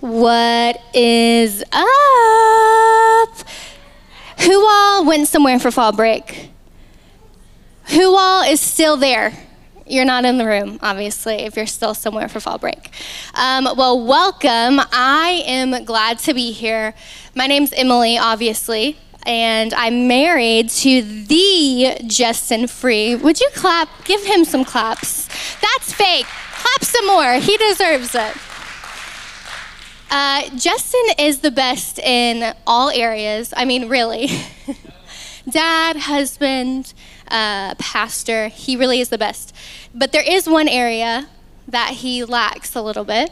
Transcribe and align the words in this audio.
What 0.00 0.78
is 0.92 1.64
up? 1.72 1.78
Who 4.40 4.66
all 4.68 5.06
went 5.06 5.26
somewhere 5.26 5.58
for 5.58 5.70
fall 5.70 5.92
break? 5.92 6.50
Who 7.86 8.14
all 8.14 8.42
is 8.42 8.60
still 8.60 8.98
there? 8.98 9.32
You're 9.86 10.04
not 10.04 10.26
in 10.26 10.36
the 10.36 10.44
room, 10.44 10.78
obviously, 10.82 11.36
if 11.36 11.56
you're 11.56 11.64
still 11.64 11.94
somewhere 11.94 12.28
for 12.28 12.40
fall 12.40 12.58
break. 12.58 12.90
Um, 13.34 13.68
well, 13.74 13.98
welcome. 14.04 14.82
I 14.92 15.42
am 15.46 15.82
glad 15.86 16.18
to 16.20 16.34
be 16.34 16.52
here. 16.52 16.92
My 17.34 17.46
name's 17.46 17.72
Emily, 17.72 18.18
obviously, 18.18 18.98
and 19.22 19.72
I'm 19.72 20.06
married 20.06 20.68
to 20.70 21.00
the 21.00 21.96
Justin 22.06 22.66
Free. 22.66 23.14
Would 23.14 23.40
you 23.40 23.48
clap? 23.54 23.88
Give 24.04 24.22
him 24.24 24.44
some 24.44 24.66
claps. 24.66 25.26
That's 25.62 25.94
fake. 25.94 26.26
Clap 26.52 26.84
some 26.84 27.06
more. 27.06 27.34
He 27.34 27.56
deserves 27.56 28.14
it. 28.14 28.36
Uh, 30.10 30.48
Justin 30.56 31.02
is 31.18 31.40
the 31.40 31.50
best 31.50 31.98
in 31.98 32.54
all 32.66 32.90
areas. 32.90 33.52
I 33.56 33.64
mean, 33.64 33.88
really. 33.88 34.28
Dad, 35.50 35.96
husband, 35.96 36.94
uh, 37.28 37.74
pastor, 37.76 38.48
he 38.48 38.76
really 38.76 39.00
is 39.00 39.08
the 39.08 39.18
best. 39.18 39.54
But 39.94 40.12
there 40.12 40.22
is 40.22 40.48
one 40.48 40.68
area 40.68 41.28
that 41.68 41.90
he 41.90 42.24
lacks 42.24 42.74
a 42.74 42.82
little 42.82 43.04
bit, 43.04 43.30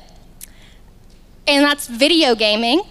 and 1.47 1.65
that's 1.65 1.87
video 1.87 2.34
gaming. 2.34 2.83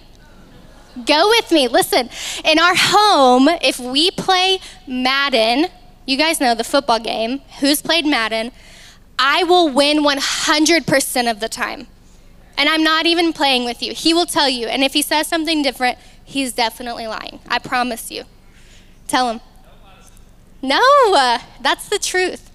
Go 1.05 1.29
with 1.29 1.51
me. 1.51 1.67
Listen, 1.67 2.09
in 2.45 2.59
our 2.59 2.75
home, 2.75 3.49
if 3.61 3.79
we 3.79 4.11
play 4.11 4.59
Madden, 4.87 5.67
you 6.05 6.17
guys 6.17 6.39
know 6.39 6.53
the 6.53 6.63
football 6.63 6.99
game, 6.99 7.39
who's 7.59 7.81
played 7.81 8.05
Madden, 8.05 8.51
I 9.17 9.43
will 9.43 9.69
win 9.69 10.03
100% 10.03 11.31
of 11.31 11.39
the 11.39 11.49
time. 11.49 11.87
And 12.57 12.69
I'm 12.69 12.83
not 12.83 13.05
even 13.05 13.33
playing 13.33 13.65
with 13.65 13.81
you. 13.81 13.93
He 13.93 14.13
will 14.13 14.25
tell 14.25 14.49
you. 14.49 14.67
And 14.67 14.83
if 14.83 14.93
he 14.93 15.01
says 15.01 15.27
something 15.27 15.61
different, 15.61 15.97
he's 16.23 16.53
definitely 16.53 17.07
lying. 17.07 17.39
I 17.47 17.59
promise 17.59 18.11
you. 18.11 18.23
Tell 19.07 19.29
him. 19.29 19.41
No, 20.61 20.81
uh, 21.13 21.39
that's 21.61 21.89
the 21.89 21.99
truth. 21.99 22.49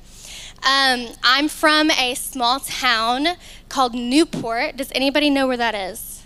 Um, 0.58 1.08
I'm 1.22 1.48
from 1.48 1.90
a 1.90 2.14
small 2.14 2.60
town 2.60 3.28
called 3.68 3.94
Newport. 3.94 4.76
Does 4.76 4.90
anybody 4.92 5.30
know 5.30 5.46
where 5.46 5.56
that 5.56 5.74
is? 5.74 6.22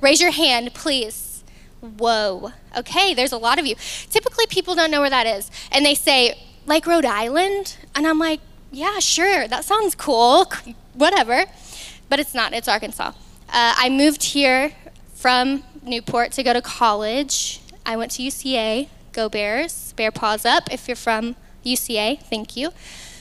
Raise 0.00 0.20
your 0.20 0.30
hand, 0.30 0.74
please. 0.74 1.44
Whoa. 1.80 2.52
Okay, 2.76 3.14
there's 3.14 3.32
a 3.32 3.38
lot 3.38 3.58
of 3.58 3.66
you. 3.66 3.76
Typically, 4.10 4.46
people 4.46 4.74
don't 4.74 4.90
know 4.90 5.00
where 5.00 5.10
that 5.10 5.26
is. 5.26 5.50
And 5.70 5.84
they 5.84 5.94
say, 5.94 6.38
like 6.66 6.86
Rhode 6.86 7.04
Island? 7.04 7.76
And 7.94 8.06
I'm 8.06 8.18
like, 8.18 8.40
yeah, 8.72 8.98
sure, 8.98 9.46
that 9.48 9.64
sounds 9.64 9.94
cool. 9.94 10.50
Whatever 10.94 11.46
but 12.08 12.18
it's 12.20 12.34
not. 12.34 12.52
It's 12.52 12.68
Arkansas. 12.68 13.08
Uh, 13.08 13.12
I 13.76 13.88
moved 13.88 14.22
here 14.22 14.72
from 15.14 15.64
Newport 15.82 16.32
to 16.32 16.42
go 16.42 16.52
to 16.52 16.62
college. 16.62 17.60
I 17.84 17.96
went 17.96 18.12
to 18.12 18.22
UCA. 18.22 18.88
Go 19.12 19.28
Bears. 19.28 19.92
Bear 19.96 20.10
paws 20.10 20.44
up 20.44 20.72
if 20.72 20.86
you're 20.86 20.96
from 20.96 21.36
UCA. 21.64 22.20
Thank 22.20 22.56
you. 22.56 22.70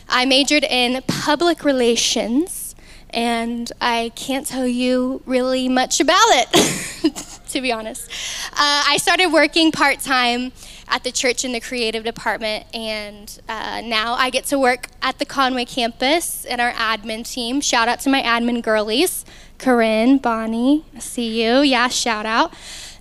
I 0.10 0.26
majored 0.26 0.64
in 0.64 1.02
public 1.08 1.64
relations, 1.64 2.76
and 3.10 3.72
I 3.82 4.12
can't 4.16 4.46
tell 4.46 4.68
you 4.68 5.22
really 5.26 5.68
much 5.68 6.00
about 6.00 6.28
it, 6.30 7.44
to 7.50 7.62
be 7.62 7.72
honest. 7.72 8.10
Uh, 8.54 8.84
I 8.88 8.98
started 8.98 9.28
working 9.28 9.72
part 9.72 10.00
time 10.00 10.52
at 10.88 11.04
the 11.04 11.12
church 11.12 11.44
in 11.44 11.52
the 11.52 11.60
creative 11.60 12.04
department, 12.04 12.66
and 12.74 13.40
uh, 13.48 13.82
now 13.84 14.14
I 14.14 14.30
get 14.30 14.46
to 14.46 14.60
work 14.60 14.88
at 15.02 15.20
the 15.20 15.26
Conway 15.26 15.66
campus 15.66 16.46
in 16.46 16.60
our 16.60 16.72
admin 16.72 17.30
team. 17.30 17.62
Shout 17.62 17.88
out 17.88 18.00
to 18.02 18.10
my 18.10 18.22
admin 18.22 18.62
girlies, 18.62 19.26
Corinne, 19.58 20.18
Bonnie, 20.18 20.86
see 21.00 21.44
you. 21.44 21.62
Yeah, 21.62 21.88
shout 21.88 22.26
out. 22.26 22.54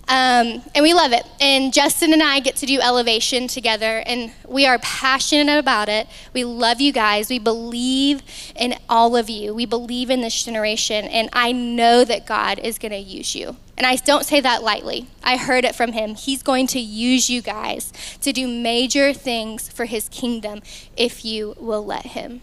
Um, 0.09 0.63
and 0.73 0.83
we 0.83 0.93
love 0.93 1.11
it. 1.11 1.25
And 1.41 1.73
Justin 1.73 2.13
and 2.13 2.23
I 2.23 2.39
get 2.39 2.55
to 2.57 2.65
do 2.65 2.79
elevation 2.79 3.47
together, 3.47 4.03
and 4.05 4.31
we 4.47 4.65
are 4.65 4.79
passionate 4.79 5.59
about 5.59 5.89
it. 5.89 6.07
We 6.33 6.45
love 6.45 6.79
you 6.79 6.93
guys. 6.93 7.29
We 7.29 7.39
believe 7.39 8.23
in 8.55 8.75
all 8.87 9.17
of 9.17 9.29
you. 9.29 9.53
We 9.53 9.65
believe 9.65 10.09
in 10.09 10.21
this 10.21 10.43
generation, 10.43 11.05
and 11.05 11.29
I 11.33 11.51
know 11.51 12.05
that 12.05 12.25
God 12.25 12.59
is 12.59 12.79
going 12.79 12.93
to 12.93 12.97
use 12.97 13.35
you. 13.35 13.57
And 13.77 13.85
I 13.85 13.95
don't 13.95 14.25
say 14.25 14.41
that 14.41 14.63
lightly. 14.63 15.07
I 15.23 15.37
heard 15.37 15.63
it 15.63 15.75
from 15.75 15.91
him. 15.91 16.15
He's 16.15 16.41
going 16.41 16.65
to 16.67 16.79
use 16.79 17.29
you 17.29 17.43
guys 17.43 17.93
to 18.21 18.33
do 18.33 18.47
major 18.47 19.13
things 19.13 19.69
for 19.69 19.85
his 19.85 20.09
kingdom 20.09 20.61
if 20.95 21.23
you 21.23 21.55
will 21.59 21.85
let 21.85 22.07
him. 22.07 22.41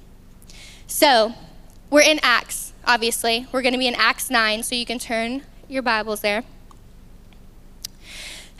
So, 0.86 1.34
we're 1.90 2.02
in 2.02 2.20
Acts, 2.22 2.72
obviously. 2.86 3.48
We're 3.50 3.62
going 3.62 3.72
to 3.72 3.78
be 3.78 3.88
in 3.88 3.96
Acts 3.96 4.30
9, 4.30 4.62
so 4.62 4.76
you 4.76 4.86
can 4.86 5.00
turn 5.00 5.42
your 5.68 5.82
Bibles 5.82 6.20
there. 6.20 6.44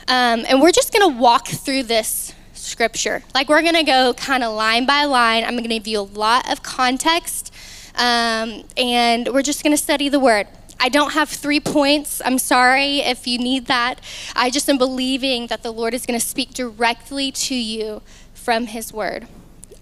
Um, 0.08 0.44
and 0.48 0.60
we're 0.60 0.72
just 0.72 0.92
going 0.92 1.10
to 1.10 1.18
walk 1.18 1.46
through 1.48 1.84
this 1.84 2.34
scripture. 2.52 3.22
Like, 3.34 3.48
we're 3.48 3.62
going 3.62 3.74
to 3.74 3.84
go 3.84 4.14
kind 4.14 4.42
of 4.42 4.54
line 4.54 4.84
by 4.84 5.04
line. 5.04 5.44
I'm 5.44 5.50
going 5.50 5.62
to 5.62 5.68
give 5.68 5.86
you 5.86 6.00
a 6.00 6.02
lot 6.02 6.50
of 6.50 6.62
context, 6.62 7.54
um, 7.94 8.64
and 8.76 9.28
we're 9.28 9.42
just 9.42 9.62
going 9.62 9.72
to 9.72 9.82
study 9.82 10.08
the 10.08 10.20
word. 10.20 10.48
I 10.80 10.88
don't 10.88 11.12
have 11.12 11.28
three 11.28 11.60
points. 11.60 12.20
I'm 12.24 12.38
sorry 12.38 12.98
if 12.98 13.26
you 13.26 13.38
need 13.38 13.66
that. 13.66 14.00
I 14.36 14.50
just 14.50 14.68
am 14.68 14.78
believing 14.78 15.46
that 15.48 15.62
the 15.62 15.70
Lord 15.70 15.94
is 15.94 16.06
going 16.06 16.18
to 16.18 16.24
speak 16.24 16.52
directly 16.54 17.32
to 17.32 17.54
you 17.54 18.02
from 18.34 18.66
his 18.66 18.92
word. 18.92 19.26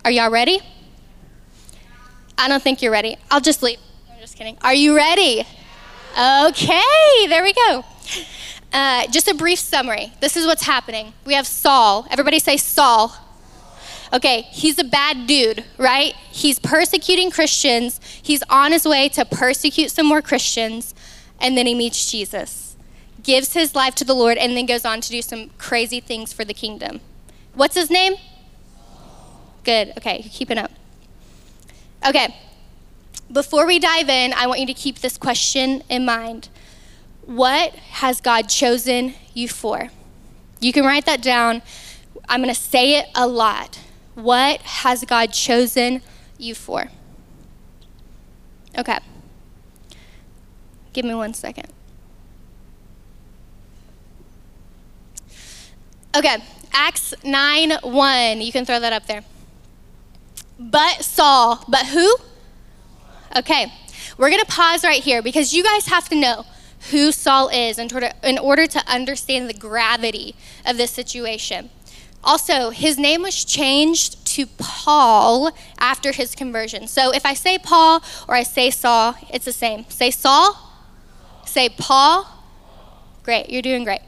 Are 0.04 0.10
y'all 0.10 0.30
ready? 0.30 0.60
I 2.38 2.48
don't 2.48 2.62
think 2.62 2.82
you're 2.82 2.92
ready. 2.92 3.16
I'll 3.30 3.40
just 3.40 3.62
leave. 3.62 3.78
I'm 4.12 4.20
just 4.20 4.36
kidding. 4.36 4.56
Are 4.62 4.74
you 4.74 4.96
ready? 4.96 5.46
Okay, 6.12 7.26
there 7.28 7.42
we 7.42 7.52
go. 7.52 7.84
Uh, 8.72 9.06
just 9.08 9.28
a 9.28 9.34
brief 9.34 9.58
summary. 9.58 10.12
This 10.20 10.36
is 10.36 10.46
what's 10.46 10.62
happening. 10.62 11.12
We 11.24 11.34
have 11.34 11.46
Saul. 11.46 12.06
Everybody 12.10 12.38
say 12.38 12.56
Saul. 12.56 13.14
Okay, 14.12 14.42
he's 14.42 14.78
a 14.78 14.84
bad 14.84 15.26
dude, 15.26 15.64
right? 15.78 16.14
He's 16.30 16.58
persecuting 16.58 17.30
Christians. 17.30 17.98
He's 18.22 18.42
on 18.50 18.72
his 18.72 18.84
way 18.84 19.08
to 19.10 19.24
persecute 19.24 19.90
some 19.90 20.06
more 20.06 20.20
Christians. 20.20 20.94
And 21.40 21.56
then 21.56 21.66
he 21.66 21.74
meets 21.74 22.10
Jesus, 22.10 22.76
gives 23.22 23.54
his 23.54 23.74
life 23.74 23.94
to 23.96 24.04
the 24.04 24.14
Lord, 24.14 24.36
and 24.36 24.56
then 24.56 24.66
goes 24.66 24.84
on 24.84 25.00
to 25.00 25.10
do 25.10 25.22
some 25.22 25.50
crazy 25.58 25.98
things 25.98 26.32
for 26.32 26.44
the 26.44 26.54
kingdom. 26.54 27.00
What's 27.54 27.74
his 27.74 27.90
name? 27.90 28.14
Good. 29.64 29.94
Okay, 29.96 30.22
keeping 30.22 30.58
up. 30.58 30.70
Okay, 32.06 32.34
before 33.30 33.66
we 33.66 33.78
dive 33.78 34.08
in, 34.08 34.34
I 34.34 34.46
want 34.46 34.60
you 34.60 34.66
to 34.66 34.74
keep 34.74 34.98
this 34.98 35.16
question 35.16 35.82
in 35.88 36.04
mind. 36.04 36.48
What 37.24 37.72
has 37.74 38.20
God 38.20 38.48
chosen 38.48 39.14
you 39.32 39.48
for? 39.48 39.90
You 40.60 40.72
can 40.72 40.84
write 40.84 41.06
that 41.06 41.22
down. 41.22 41.62
I'm 42.28 42.42
going 42.42 42.54
to 42.54 42.60
say 42.60 42.98
it 42.98 43.06
a 43.14 43.26
lot. 43.26 43.78
What 44.14 44.60
has 44.62 45.04
God 45.04 45.32
chosen 45.32 46.02
you 46.38 46.54
for? 46.54 46.88
Okay. 48.78 48.98
Give 50.92 51.04
me 51.04 51.14
one 51.14 51.34
second. 51.34 51.68
Okay, 56.14 56.36
Acts 56.74 57.14
9 57.24 57.72
1. 57.82 58.40
You 58.42 58.52
can 58.52 58.66
throw 58.66 58.78
that 58.78 58.92
up 58.92 59.06
there. 59.06 59.24
But 60.58 61.02
Saul, 61.02 61.64
but 61.68 61.86
who? 61.86 62.16
Okay, 63.34 63.72
we're 64.18 64.28
going 64.28 64.40
to 64.40 64.46
pause 64.46 64.84
right 64.84 65.02
here 65.02 65.22
because 65.22 65.54
you 65.54 65.64
guys 65.64 65.86
have 65.86 66.08
to 66.10 66.14
know 66.14 66.44
who 66.90 67.12
Saul 67.12 67.48
is 67.48 67.78
in 67.78 67.88
order, 67.92 68.10
in 68.22 68.38
order 68.38 68.66
to 68.66 68.82
understand 68.86 69.48
the 69.48 69.54
gravity 69.54 70.34
of 70.66 70.76
this 70.76 70.90
situation. 70.90 71.70
Also, 72.24 72.70
his 72.70 72.98
name 72.98 73.22
was 73.22 73.44
changed 73.44 74.24
to 74.26 74.46
Paul 74.46 75.50
after 75.78 76.12
his 76.12 76.34
conversion. 76.34 76.86
So 76.86 77.12
if 77.12 77.26
I 77.26 77.34
say 77.34 77.58
Paul 77.58 78.02
or 78.28 78.34
I 78.34 78.44
say 78.44 78.70
Saul, 78.70 79.14
it's 79.30 79.44
the 79.44 79.52
same. 79.52 79.84
Say 79.88 80.10
Saul, 80.10 80.56
say 81.44 81.68
Paul. 81.68 82.28
Great, 83.24 83.50
you're 83.50 83.62
doing 83.62 83.84
great. 83.84 84.00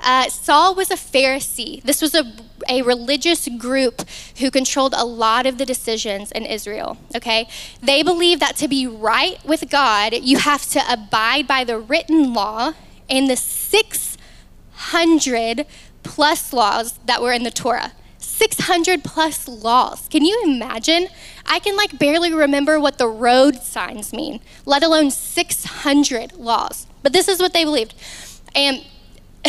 Uh, 0.00 0.28
Saul 0.28 0.74
was 0.74 0.90
a 0.90 0.96
Pharisee. 0.96 1.82
This 1.82 2.02
was 2.02 2.14
a, 2.14 2.30
a 2.68 2.82
religious 2.82 3.48
group 3.48 4.02
who 4.38 4.50
controlled 4.50 4.94
a 4.96 5.04
lot 5.04 5.46
of 5.46 5.58
the 5.58 5.64
decisions 5.64 6.32
in 6.32 6.44
Israel. 6.44 6.98
Okay? 7.14 7.48
They 7.82 8.02
believed 8.02 8.42
that 8.42 8.56
to 8.56 8.66
be 8.68 8.86
right 8.86 9.38
with 9.44 9.70
God, 9.70 10.14
you 10.14 10.38
have 10.38 10.68
to 10.70 10.92
abide 10.92 11.46
by 11.46 11.64
the 11.64 11.78
written 11.78 12.34
law 12.34 12.72
and 13.08 13.30
the 13.30 13.36
600 13.36 15.66
plus 16.06 16.52
laws 16.52 16.98
that 17.04 17.20
were 17.20 17.32
in 17.32 17.42
the 17.42 17.50
Torah. 17.50 17.92
600 18.18 19.02
plus 19.02 19.48
laws. 19.48 20.08
Can 20.08 20.24
you 20.24 20.42
imagine? 20.44 21.08
I 21.46 21.58
can 21.58 21.76
like 21.76 21.98
barely 21.98 22.32
remember 22.34 22.78
what 22.78 22.98
the 22.98 23.08
road 23.08 23.56
signs 23.56 24.12
mean, 24.12 24.40
let 24.64 24.82
alone 24.82 25.10
600 25.10 26.34
laws. 26.34 26.86
But 27.02 27.12
this 27.12 27.28
is 27.28 27.40
what 27.40 27.52
they 27.52 27.64
believed. 27.64 27.94
And 28.54 28.84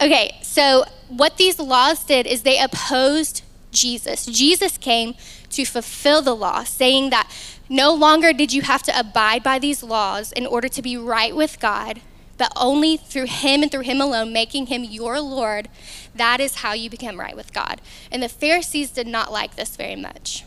okay, 0.00 0.38
so 0.42 0.84
what 1.08 1.36
these 1.36 1.58
laws 1.58 2.04
did 2.04 2.26
is 2.26 2.42
they 2.42 2.58
opposed 2.58 3.42
Jesus. 3.70 4.26
Jesus 4.26 4.78
came 4.78 5.14
to 5.50 5.64
fulfill 5.64 6.22
the 6.22 6.34
law, 6.34 6.64
saying 6.64 7.10
that 7.10 7.30
No 7.68 7.92
longer 7.92 8.32
did 8.32 8.52
you 8.52 8.62
have 8.62 8.82
to 8.84 8.98
abide 8.98 9.42
by 9.42 9.58
these 9.58 9.82
laws 9.82 10.32
in 10.32 10.46
order 10.46 10.68
to 10.68 10.82
be 10.82 10.96
right 10.96 11.34
with 11.34 11.60
God, 11.60 12.00
but 12.42 12.52
only 12.56 12.96
through 12.96 13.26
Him 13.26 13.62
and 13.62 13.70
through 13.70 13.82
Him 13.82 14.00
alone, 14.00 14.32
making 14.32 14.66
Him 14.66 14.82
your 14.82 15.20
Lord. 15.20 15.68
That 16.12 16.40
is 16.40 16.56
how 16.56 16.72
you 16.72 16.90
become 16.90 17.20
right 17.20 17.36
with 17.36 17.52
God. 17.52 17.80
And 18.10 18.20
the 18.20 18.28
Pharisees 18.28 18.90
did 18.90 19.06
not 19.06 19.30
like 19.30 19.54
this 19.54 19.76
very 19.76 19.94
much. 19.94 20.44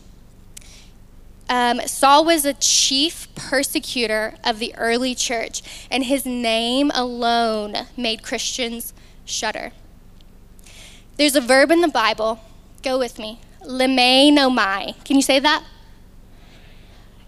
Um, 1.47 1.79
Saul 1.85 2.25
was 2.25 2.43
a 2.43 2.53
chief 2.53 3.33
persecutor 3.33 4.33
of 4.43 4.59
the 4.59 4.75
early 4.75 5.15
church, 5.15 5.61
and 5.89 6.03
his 6.03 6.25
name 6.25 6.91
alone 6.93 7.87
made 7.95 8.23
Christians 8.23 8.93
shudder. 9.23 9.71
There's 11.15 11.37
a 11.37 11.41
verb 11.41 11.71
in 11.71 11.79
the 11.79 11.87
Bible, 11.87 12.41
go 12.83 12.99
with 12.99 13.17
me, 13.17 13.39
lumainomai. 13.63 15.01
Can 15.05 15.15
you 15.15 15.21
say 15.21 15.39
that? 15.39 15.63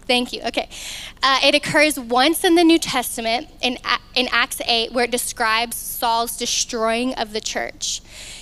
Thank 0.08 0.32
you. 0.32 0.40
Okay. 0.46 0.70
Uh, 1.22 1.38
it 1.44 1.54
occurs 1.54 2.00
once 2.00 2.42
in 2.42 2.54
the 2.54 2.64
New 2.64 2.78
Testament 2.78 3.48
in, 3.60 3.76
in 4.14 4.26
Acts 4.32 4.62
8, 4.66 4.90
where 4.92 5.04
it 5.04 5.10
describes 5.10 5.76
Saul's 5.76 6.36
destroying 6.36 7.14
of 7.14 7.32
the 7.32 7.42
church. 7.42 8.00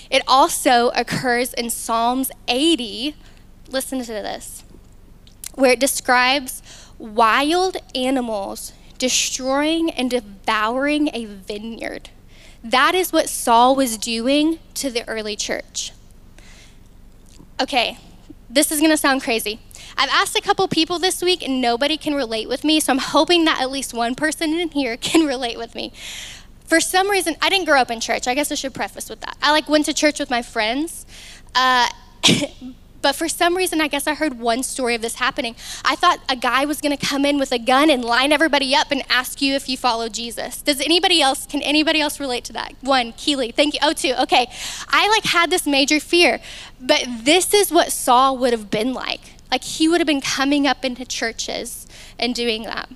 It 0.08 0.22
also 0.28 0.90
occurs 0.90 1.52
in 1.52 1.70
Psalms 1.70 2.30
80. 2.46 3.16
Listen 3.68 3.98
to 3.98 4.06
this, 4.06 4.62
where 5.56 5.72
it 5.72 5.80
describes 5.80 6.62
wild 6.98 7.78
animals 7.96 8.72
destroying 8.96 9.90
and 9.90 10.08
devouring 10.08 11.10
a 11.12 11.24
vineyard. 11.24 12.10
That 12.62 12.94
is 12.94 13.12
what 13.12 13.28
Saul 13.28 13.74
was 13.74 13.98
doing 13.98 14.60
to 14.74 14.90
the 14.90 15.06
early 15.08 15.34
church. 15.34 15.92
Okay, 17.60 17.98
this 18.48 18.70
is 18.70 18.80
gonna 18.80 18.96
sound 18.96 19.22
crazy. 19.22 19.60
I've 19.96 20.10
asked 20.10 20.36
a 20.36 20.40
couple 20.40 20.66
people 20.68 20.98
this 20.98 21.22
week 21.22 21.42
and 21.42 21.60
nobody 21.60 21.96
can 21.96 22.14
relate 22.14 22.48
with 22.48 22.64
me, 22.64 22.80
so 22.80 22.92
I'm 22.92 22.98
hoping 22.98 23.44
that 23.44 23.60
at 23.60 23.70
least 23.70 23.94
one 23.94 24.14
person 24.14 24.54
in 24.54 24.70
here 24.70 24.96
can 25.00 25.26
relate 25.26 25.58
with 25.58 25.74
me. 25.74 25.92
For 26.64 26.80
some 26.80 27.08
reason, 27.08 27.36
I 27.40 27.48
didn't 27.48 27.66
grow 27.66 27.80
up 27.80 27.90
in 27.90 28.00
church. 28.00 28.26
I 28.26 28.34
guess 28.34 28.50
I 28.50 28.56
should 28.56 28.74
preface 28.74 29.08
with 29.08 29.20
that. 29.20 29.36
I 29.40 29.52
like 29.52 29.68
went 29.68 29.86
to 29.86 29.94
church 29.94 30.18
with 30.18 30.30
my 30.30 30.42
friends. 30.42 31.06
Uh, 31.54 31.88
But 33.06 33.14
for 33.14 33.28
some 33.28 33.56
reason, 33.56 33.80
I 33.80 33.86
guess 33.86 34.08
I 34.08 34.14
heard 34.14 34.40
one 34.40 34.64
story 34.64 34.96
of 34.96 35.00
this 35.00 35.14
happening. 35.14 35.54
I 35.84 35.94
thought 35.94 36.18
a 36.28 36.34
guy 36.34 36.64
was 36.64 36.80
going 36.80 36.96
to 36.96 37.06
come 37.06 37.24
in 37.24 37.38
with 37.38 37.52
a 37.52 37.58
gun 37.60 37.88
and 37.88 38.04
line 38.04 38.32
everybody 38.32 38.74
up 38.74 38.90
and 38.90 39.04
ask 39.08 39.40
you 39.40 39.54
if 39.54 39.68
you 39.68 39.76
follow 39.76 40.08
Jesus. 40.08 40.60
Does 40.60 40.80
anybody 40.80 41.22
else, 41.22 41.46
can 41.46 41.62
anybody 41.62 42.00
else 42.00 42.18
relate 42.18 42.42
to 42.46 42.52
that? 42.54 42.74
One, 42.80 43.12
Keely, 43.12 43.52
thank 43.52 43.74
you. 43.74 43.80
Oh, 43.80 43.92
two, 43.92 44.12
okay. 44.22 44.50
I 44.88 45.08
like 45.08 45.22
had 45.22 45.50
this 45.50 45.68
major 45.68 46.00
fear, 46.00 46.40
but 46.80 47.06
this 47.06 47.54
is 47.54 47.70
what 47.70 47.92
Saul 47.92 48.38
would 48.38 48.52
have 48.52 48.72
been 48.72 48.92
like. 48.92 49.35
Like 49.50 49.64
he 49.64 49.88
would 49.88 50.00
have 50.00 50.06
been 50.06 50.20
coming 50.20 50.66
up 50.66 50.84
into 50.84 51.04
churches 51.04 51.86
and 52.18 52.34
doing 52.34 52.62
that. 52.64 52.88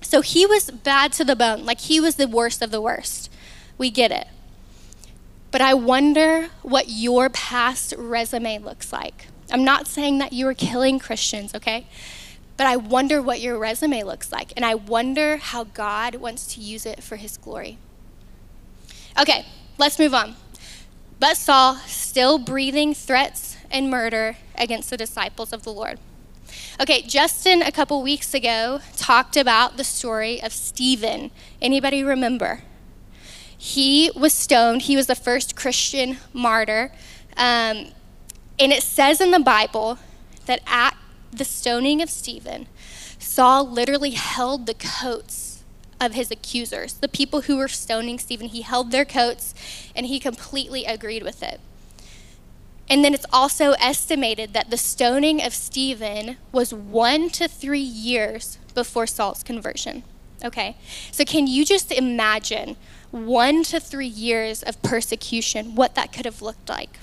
So 0.00 0.20
he 0.20 0.46
was 0.46 0.70
bad 0.70 1.12
to 1.14 1.24
the 1.24 1.36
bone, 1.36 1.64
like 1.64 1.80
he 1.80 2.00
was 2.00 2.16
the 2.16 2.28
worst 2.28 2.62
of 2.62 2.70
the 2.70 2.80
worst. 2.80 3.30
We 3.76 3.90
get 3.90 4.10
it. 4.10 4.26
But 5.50 5.60
I 5.60 5.74
wonder 5.74 6.48
what 6.62 6.88
your 6.88 7.28
past 7.30 7.94
resume 7.96 8.58
looks 8.58 8.92
like. 8.92 9.26
I'm 9.50 9.64
not 9.64 9.86
saying 9.86 10.18
that 10.18 10.32
you 10.32 10.44
were 10.44 10.54
killing 10.54 10.98
Christians, 10.98 11.54
okay? 11.54 11.86
But 12.56 12.66
I 12.66 12.76
wonder 12.76 13.22
what 13.22 13.40
your 13.40 13.58
resume 13.58 14.02
looks 14.02 14.30
like. 14.30 14.52
And 14.56 14.64
I 14.64 14.74
wonder 14.74 15.38
how 15.38 15.64
God 15.64 16.16
wants 16.16 16.54
to 16.54 16.60
use 16.60 16.84
it 16.84 17.02
for 17.02 17.16
his 17.16 17.36
glory. 17.36 17.78
Okay, 19.18 19.46
let's 19.78 19.98
move 19.98 20.12
on. 20.12 20.36
But 21.20 21.36
Saul, 21.36 21.76
still 21.86 22.38
breathing 22.38 22.94
threats 22.94 23.57
and 23.70 23.90
murder 23.90 24.36
against 24.54 24.90
the 24.90 24.96
disciples 24.96 25.52
of 25.52 25.62
the 25.62 25.72
Lord. 25.72 25.98
Okay, 26.80 27.02
Justin 27.02 27.62
a 27.62 27.72
couple 27.72 28.02
weeks 28.02 28.34
ago 28.34 28.80
talked 28.96 29.36
about 29.36 29.76
the 29.76 29.84
story 29.84 30.42
of 30.42 30.52
Stephen. 30.52 31.30
Anybody 31.60 32.02
remember? 32.02 32.62
He 33.56 34.10
was 34.14 34.32
stoned. 34.32 34.82
He 34.82 34.96
was 34.96 35.08
the 35.08 35.14
first 35.14 35.56
Christian 35.56 36.18
martyr. 36.32 36.92
Um, 37.36 37.88
and 38.58 38.72
it 38.72 38.82
says 38.82 39.20
in 39.20 39.30
the 39.30 39.40
Bible 39.40 39.98
that 40.46 40.60
at 40.66 40.96
the 41.32 41.44
stoning 41.44 42.00
of 42.00 42.08
Stephen, 42.08 42.68
Saul 43.18 43.68
literally 43.68 44.12
held 44.12 44.66
the 44.66 44.74
coats 44.74 45.64
of 46.00 46.14
his 46.14 46.30
accusers, 46.30 46.94
the 46.94 47.08
people 47.08 47.42
who 47.42 47.56
were 47.56 47.68
stoning 47.68 48.18
Stephen. 48.18 48.48
He 48.48 48.62
held 48.62 48.92
their 48.92 49.04
coats 49.04 49.54
and 49.94 50.06
he 50.06 50.20
completely 50.20 50.84
agreed 50.84 51.24
with 51.24 51.42
it. 51.42 51.60
And 52.90 53.04
then 53.04 53.14
it's 53.14 53.26
also 53.32 53.72
estimated 53.72 54.54
that 54.54 54.70
the 54.70 54.76
stoning 54.76 55.42
of 55.42 55.52
Stephen 55.52 56.36
was 56.52 56.72
one 56.72 57.28
to 57.30 57.46
three 57.46 57.78
years 57.80 58.58
before 58.74 59.06
Saul's 59.06 59.42
conversion. 59.42 60.04
Okay? 60.44 60.76
So, 61.12 61.24
can 61.24 61.46
you 61.46 61.64
just 61.64 61.92
imagine 61.92 62.76
one 63.10 63.62
to 63.64 63.80
three 63.80 64.06
years 64.06 64.62
of 64.62 64.80
persecution, 64.82 65.74
what 65.74 65.94
that 65.94 66.12
could 66.12 66.24
have 66.24 66.42
looked 66.42 66.68
like. 66.68 66.98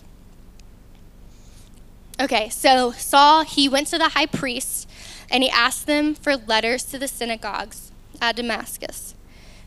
Okay, 2.19 2.49
so 2.49 2.91
Saul, 2.91 3.43
he 3.43 3.67
went 3.67 3.87
to 3.87 3.97
the 3.97 4.09
high 4.09 4.27
priest 4.27 4.89
and 5.29 5.43
he 5.43 5.49
asked 5.49 5.85
them 5.85 6.15
for 6.15 6.35
letters 6.37 6.83
to 6.85 6.99
the 6.99 7.07
synagogues 7.07 7.91
at 8.21 8.35
Damascus. 8.37 9.15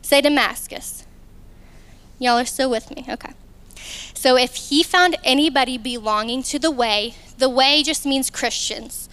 Say 0.01 0.21
Damascus. 0.21 1.05
Y'all 2.19 2.39
are 2.39 2.47
still 2.47 2.71
with 2.71 2.95
me? 2.95 3.05
Okay. 3.09 3.33
So 4.15 4.37
if 4.37 4.55
he 4.55 4.83
found 4.83 5.17
anybody 5.25 5.79
belonging 5.79 6.43
to 6.45 6.59
the 6.59 6.71
way, 6.71 7.15
the 7.39 7.49
way 7.49 7.83
just 7.83 8.05
means 8.05 8.31
Christians, 8.31 9.09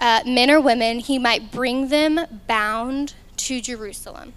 uh, 0.00 0.22
men 0.26 0.50
or 0.50 0.60
women, 0.60 0.98
he 0.98 1.18
might 1.18 1.50
bring 1.50 1.88
them 1.88 2.20
bound 2.46 3.14
to 3.36 3.60
Jerusalem. 3.60 4.32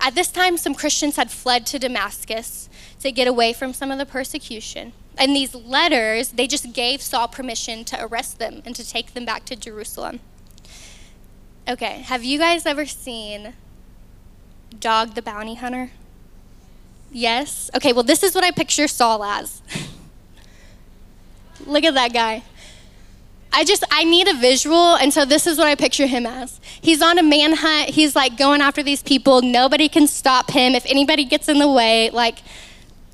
At 0.00 0.14
this 0.14 0.30
time, 0.30 0.56
some 0.56 0.74
Christians 0.74 1.16
had 1.16 1.30
fled 1.30 1.66
to 1.66 1.78
Damascus 1.78 2.68
to 3.00 3.10
get 3.10 3.26
away 3.26 3.52
from 3.52 3.72
some 3.72 3.90
of 3.90 3.98
the 3.98 4.06
persecution. 4.06 4.92
And 5.16 5.34
these 5.34 5.54
letters, 5.54 6.30
they 6.30 6.46
just 6.46 6.72
gave 6.72 7.02
Saul 7.02 7.26
permission 7.26 7.84
to 7.86 8.04
arrest 8.04 8.38
them 8.38 8.62
and 8.64 8.76
to 8.76 8.88
take 8.88 9.14
them 9.14 9.24
back 9.24 9.44
to 9.46 9.56
Jerusalem. 9.56 10.20
Okay, 11.68 12.00
have 12.02 12.24
you 12.24 12.38
guys 12.38 12.64
ever 12.64 12.86
seen 12.86 13.54
Dog 14.78 15.14
the 15.14 15.22
Bounty 15.22 15.56
Hunter? 15.56 15.90
Yes? 17.10 17.70
Okay, 17.74 17.92
well, 17.92 18.02
this 18.02 18.22
is 18.22 18.34
what 18.34 18.44
I 18.44 18.50
picture 18.50 18.88
Saul 18.88 19.24
as. 19.24 19.62
Look 21.66 21.84
at 21.84 21.94
that 21.94 22.12
guy. 22.12 22.42
I 23.52 23.64
just 23.64 23.82
I 23.90 24.04
need 24.04 24.28
a 24.28 24.34
visual, 24.34 24.96
and 24.96 25.12
so 25.12 25.24
this 25.24 25.46
is 25.46 25.58
what 25.58 25.66
I 25.66 25.74
picture 25.74 26.06
him 26.06 26.26
as. 26.26 26.60
He's 26.80 27.00
on 27.00 27.18
a 27.18 27.22
manhunt. 27.22 27.90
He's 27.90 28.14
like 28.14 28.36
going 28.36 28.60
after 28.60 28.82
these 28.82 29.02
people. 29.02 29.42
Nobody 29.42 29.88
can 29.88 30.06
stop 30.06 30.50
him. 30.50 30.74
If 30.74 30.84
anybody 30.86 31.24
gets 31.24 31.48
in 31.48 31.58
the 31.58 31.70
way, 31.70 32.10
like, 32.10 32.38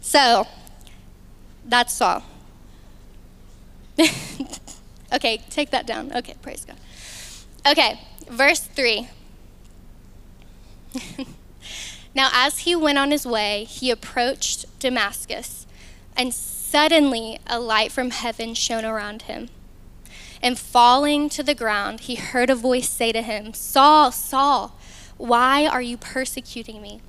so 0.01 0.47
that's 1.65 1.93
Saul. 1.93 2.25
okay, 5.13 5.39
take 5.51 5.71
that 5.71 5.87
down. 5.87 6.13
Okay, 6.17 6.35
praise 6.43 6.65
God. 6.65 6.77
Okay, 7.67 8.01
verse 8.29 8.61
three. 8.61 9.09
now, 12.14 12.30
as 12.33 12.61
he 12.61 12.76
went 12.76 12.99
on 12.99 13.11
his 13.11 13.26
way, 13.26 13.64
he 13.64 13.90
approached 13.90 14.66
Damascus, 14.78 15.66
and 16.16 16.33
suddenly 16.33 17.38
a 17.47 17.59
light 17.59 17.90
from 17.90 18.11
heaven 18.11 18.54
shone 18.54 18.85
around 18.85 19.23
him. 19.23 19.49
And 20.40 20.59
falling 20.59 21.28
to 21.30 21.42
the 21.42 21.54
ground, 21.54 22.00
he 22.00 22.16
heard 22.16 22.50
a 22.50 22.54
voice 22.54 22.88
say 22.88 23.12
to 23.12 23.23
him, 23.23 23.54
Saul, 23.54 24.12
Saul, 24.12 24.78
why 25.16 25.66
are 25.66 25.83
you 25.83 25.97
persecuting 25.97 26.83
me? 26.83 27.00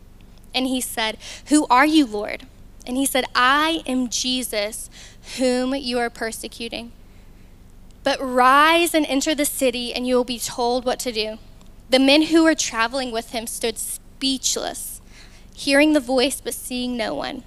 And 0.53 0.67
he 0.67 0.79
said, 0.79 1.17
Who 1.47 1.67
are 1.67 1.85
you, 1.85 2.05
Lord? 2.05 2.47
And 2.87 2.97
he 2.97 3.05
said, 3.05 3.25
I 3.35 3.83
am 3.85 4.09
Jesus, 4.09 4.89
whom 5.37 5.75
you 5.75 5.99
are 5.99 6.09
persecuting. 6.09 6.91
But 8.03 8.19
rise 8.21 8.93
and 8.93 9.05
enter 9.07 9.33
the 9.33 9.45
city, 9.45 9.93
and 9.93 10.07
you 10.07 10.15
will 10.15 10.23
be 10.23 10.39
told 10.39 10.85
what 10.85 10.99
to 10.99 11.11
do. 11.11 11.39
The 11.89 11.99
men 11.99 12.23
who 12.23 12.43
were 12.43 12.55
traveling 12.55 13.11
with 13.11 13.31
him 13.31 13.47
stood 13.47 13.77
speechless, 13.77 14.94
hearing 15.55 15.93
the 15.93 15.99
voice 15.99 16.41
but 16.41 16.53
seeing 16.53 16.95
no 16.97 17.15
one. 17.15 17.43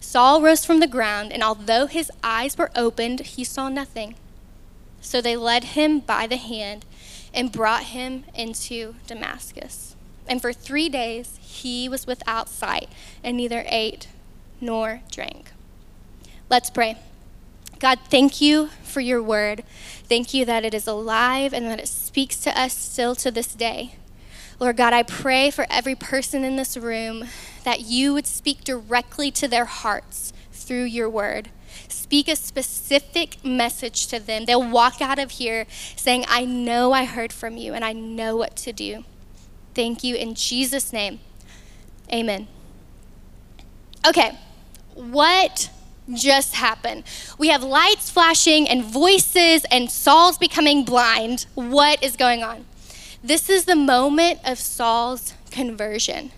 Saul 0.00 0.42
rose 0.42 0.64
from 0.64 0.80
the 0.80 0.86
ground, 0.86 1.32
and 1.32 1.42
although 1.42 1.86
his 1.86 2.10
eyes 2.22 2.58
were 2.58 2.70
opened, 2.74 3.20
he 3.20 3.44
saw 3.44 3.68
nothing. 3.68 4.14
So 5.00 5.20
they 5.20 5.36
led 5.36 5.64
him 5.64 6.00
by 6.00 6.26
the 6.26 6.36
hand 6.36 6.84
and 7.32 7.52
brought 7.52 7.84
him 7.84 8.24
into 8.34 8.94
Damascus. 9.06 9.96
And 10.28 10.40
for 10.40 10.52
three 10.52 10.88
days 10.88 11.38
he 11.40 11.88
was 11.88 12.06
without 12.06 12.48
sight 12.48 12.88
and 13.22 13.36
neither 13.36 13.64
ate 13.66 14.08
nor 14.60 15.00
drank. 15.10 15.52
Let's 16.48 16.70
pray. 16.70 16.98
God, 17.78 17.98
thank 18.08 18.40
you 18.40 18.68
for 18.84 19.00
your 19.00 19.22
word. 19.22 19.64
Thank 20.04 20.32
you 20.32 20.44
that 20.44 20.64
it 20.64 20.74
is 20.74 20.86
alive 20.86 21.52
and 21.52 21.66
that 21.66 21.80
it 21.80 21.88
speaks 21.88 22.36
to 22.40 22.58
us 22.58 22.76
still 22.76 23.14
to 23.16 23.30
this 23.30 23.54
day. 23.54 23.96
Lord 24.60 24.76
God, 24.76 24.92
I 24.92 25.02
pray 25.02 25.50
for 25.50 25.66
every 25.68 25.94
person 25.94 26.44
in 26.44 26.56
this 26.56 26.76
room 26.76 27.24
that 27.64 27.80
you 27.80 28.14
would 28.14 28.26
speak 28.26 28.64
directly 28.64 29.30
to 29.32 29.48
their 29.48 29.64
hearts 29.64 30.32
through 30.52 30.84
your 30.84 31.10
word. 31.10 31.50
speak 31.88 32.28
a 32.28 32.36
specific 32.36 33.42
message 33.44 34.06
to 34.08 34.20
them. 34.20 34.44
They'll 34.44 34.68
walk 34.68 35.00
out 35.00 35.18
of 35.18 35.32
here 35.32 35.66
saying, 35.96 36.24
I 36.28 36.44
know 36.44 36.92
I 36.92 37.04
heard 37.04 37.32
from 37.32 37.56
you 37.56 37.74
and 37.74 37.84
I 37.84 37.92
know 37.92 38.36
what 38.36 38.56
to 38.56 38.72
do. 38.72 39.04
Thank 39.74 40.04
you 40.04 40.14
in 40.14 40.34
Jesus' 40.34 40.92
name. 40.92 41.20
Amen. 42.12 42.48
Okay, 44.06 44.38
what 44.94 45.70
just 46.12 46.54
happened? 46.54 47.04
We 47.38 47.48
have 47.48 47.62
lights 47.62 48.10
flashing 48.10 48.68
and 48.68 48.84
voices, 48.84 49.64
and 49.70 49.90
Saul's 49.90 50.36
becoming 50.36 50.84
blind. 50.84 51.46
What 51.54 52.02
is 52.02 52.16
going 52.16 52.42
on? 52.42 52.66
This 53.24 53.48
is 53.48 53.66
the 53.66 53.76
moment 53.76 54.40
of 54.44 54.58
Saul's 54.58 55.34
conversion. 55.52 56.32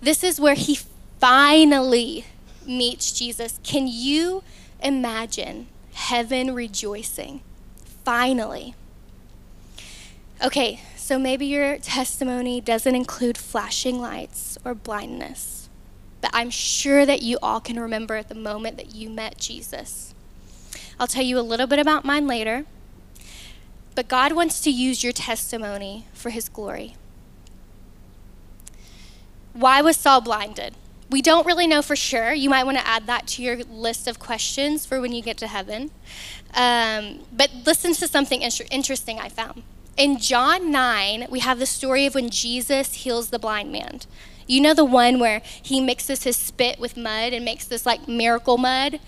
This 0.00 0.22
is 0.22 0.40
where 0.40 0.54
he 0.54 0.78
finally 1.18 2.26
meets 2.64 3.10
Jesus. 3.10 3.58
Can 3.64 3.88
you 3.88 4.44
imagine 4.80 5.66
heaven 5.94 6.54
rejoicing? 6.54 7.40
Finally. 8.04 8.76
Okay, 10.44 10.80
so 10.94 11.18
maybe 11.18 11.46
your 11.46 11.78
testimony 11.78 12.60
doesn't 12.60 12.94
include 12.94 13.36
flashing 13.36 14.00
lights 14.00 14.56
or 14.64 14.76
blindness, 14.76 15.68
but 16.20 16.30
I'm 16.32 16.50
sure 16.50 17.04
that 17.04 17.22
you 17.22 17.38
all 17.42 17.58
can 17.58 17.80
remember 17.80 18.22
the 18.22 18.36
moment 18.36 18.76
that 18.76 18.94
you 18.94 19.10
met 19.10 19.38
Jesus. 19.38 20.14
I'll 21.00 21.08
tell 21.08 21.24
you 21.24 21.36
a 21.36 21.40
little 21.40 21.66
bit 21.66 21.80
about 21.80 22.04
mine 22.04 22.28
later, 22.28 22.66
but 23.98 24.06
God 24.06 24.32
wants 24.32 24.60
to 24.60 24.70
use 24.70 25.02
your 25.02 25.12
testimony 25.12 26.06
for 26.12 26.30
his 26.30 26.48
glory. 26.48 26.94
Why 29.54 29.82
was 29.82 29.96
Saul 29.96 30.20
blinded? 30.20 30.76
We 31.10 31.20
don't 31.20 31.44
really 31.44 31.66
know 31.66 31.82
for 31.82 31.96
sure. 31.96 32.32
You 32.32 32.48
might 32.48 32.62
want 32.62 32.78
to 32.78 32.86
add 32.86 33.08
that 33.08 33.26
to 33.26 33.42
your 33.42 33.56
list 33.64 34.06
of 34.06 34.20
questions 34.20 34.86
for 34.86 35.00
when 35.00 35.12
you 35.12 35.20
get 35.20 35.36
to 35.38 35.48
heaven. 35.48 35.90
Um, 36.54 37.24
but 37.32 37.50
listen 37.66 37.92
to 37.94 38.06
something 38.06 38.42
interesting 38.42 39.18
I 39.18 39.30
found. 39.30 39.64
In 39.96 40.18
John 40.18 40.70
9, 40.70 41.26
we 41.28 41.40
have 41.40 41.58
the 41.58 41.66
story 41.66 42.06
of 42.06 42.14
when 42.14 42.30
Jesus 42.30 42.94
heals 42.94 43.30
the 43.30 43.38
blind 43.40 43.72
man. 43.72 44.02
You 44.46 44.60
know 44.60 44.74
the 44.74 44.84
one 44.84 45.18
where 45.18 45.42
he 45.60 45.80
mixes 45.80 46.22
his 46.22 46.36
spit 46.36 46.78
with 46.78 46.96
mud 46.96 47.32
and 47.32 47.44
makes 47.44 47.64
this 47.64 47.84
like 47.84 48.06
miracle 48.06 48.58
mud? 48.58 49.00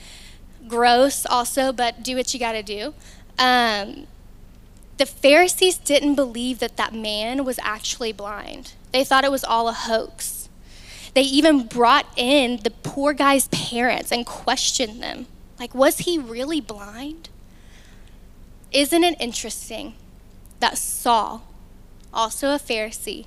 Gross, 0.67 1.27
also, 1.27 1.73
but 1.73 2.03
do 2.03 2.17
what 2.17 2.35
you 2.35 2.41
got 2.41 2.55
to 2.55 2.65
do. 2.65 2.93
Um, 3.39 4.09
the 5.01 5.07
Pharisees 5.07 5.79
didn't 5.79 6.15
believe 6.15 6.59
that 6.59 6.77
that 6.77 6.93
man 6.93 7.43
was 7.43 7.59
actually 7.63 8.13
blind, 8.13 8.75
they 8.93 9.03
thought 9.03 9.25
it 9.25 9.31
was 9.31 9.43
all 9.43 9.67
a 9.67 9.73
hoax. 9.73 10.51
They 11.15 11.23
even 11.23 11.67
brought 11.67 12.07
in 12.19 12.59
the 12.63 12.71
poor 12.71 13.15
guy's 13.15 13.49
parents 13.49 14.13
and 14.13 14.27
questioned 14.27 15.03
them. 15.03 15.25
Like, 15.59 15.75
was 15.75 16.01
he 16.01 16.19
really 16.19 16.61
blind? 16.61 17.31
Isn't 18.73 19.03
it 19.03 19.19
interesting 19.19 19.95
that 20.61 20.77
Saul, 20.77 21.45
also 22.13 22.51
a 22.51 22.59
Pharisee, 22.59 23.25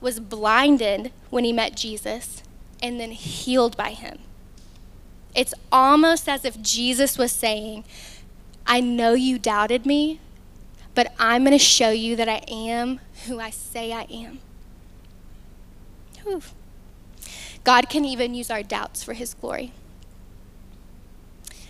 was 0.00 0.20
blinded 0.20 1.10
when 1.30 1.42
he 1.42 1.52
met 1.52 1.76
Jesus 1.76 2.44
and 2.80 3.00
then 3.00 3.10
healed 3.10 3.76
by 3.76 3.90
him? 3.90 4.20
It's 5.34 5.52
almost 5.72 6.28
as 6.28 6.44
if 6.44 6.62
Jesus 6.62 7.18
was 7.18 7.32
saying, 7.32 7.82
I 8.68 8.80
know 8.80 9.14
you 9.14 9.40
doubted 9.40 9.84
me, 9.84 10.20
but 10.98 11.14
I'm 11.16 11.44
going 11.44 11.56
to 11.56 11.64
show 11.64 11.90
you 11.90 12.16
that 12.16 12.28
I 12.28 12.42
am 12.48 12.98
who 13.28 13.38
I 13.38 13.50
say 13.50 13.92
I 13.92 14.02
am. 14.10 14.40
Whew. 16.24 16.42
God 17.62 17.88
can 17.88 18.04
even 18.04 18.34
use 18.34 18.50
our 18.50 18.64
doubts 18.64 19.04
for 19.04 19.12
his 19.12 19.32
glory. 19.32 19.70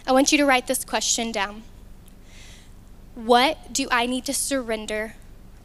I 0.07 0.13
want 0.13 0.33
you 0.33 0.39
to 0.39 0.47
write 0.47 0.67
this 0.67 0.83
question 0.83 1.31
down 1.31 1.65
What 3.15 3.71
do 3.71 3.87
I 3.91 4.07
need 4.07 4.25
to 4.25 4.33
surrender 4.33 5.17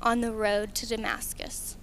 on 0.02 0.20
the 0.20 0.34
road 0.34 0.76
to 0.76 0.86
Damascus? 0.86 1.78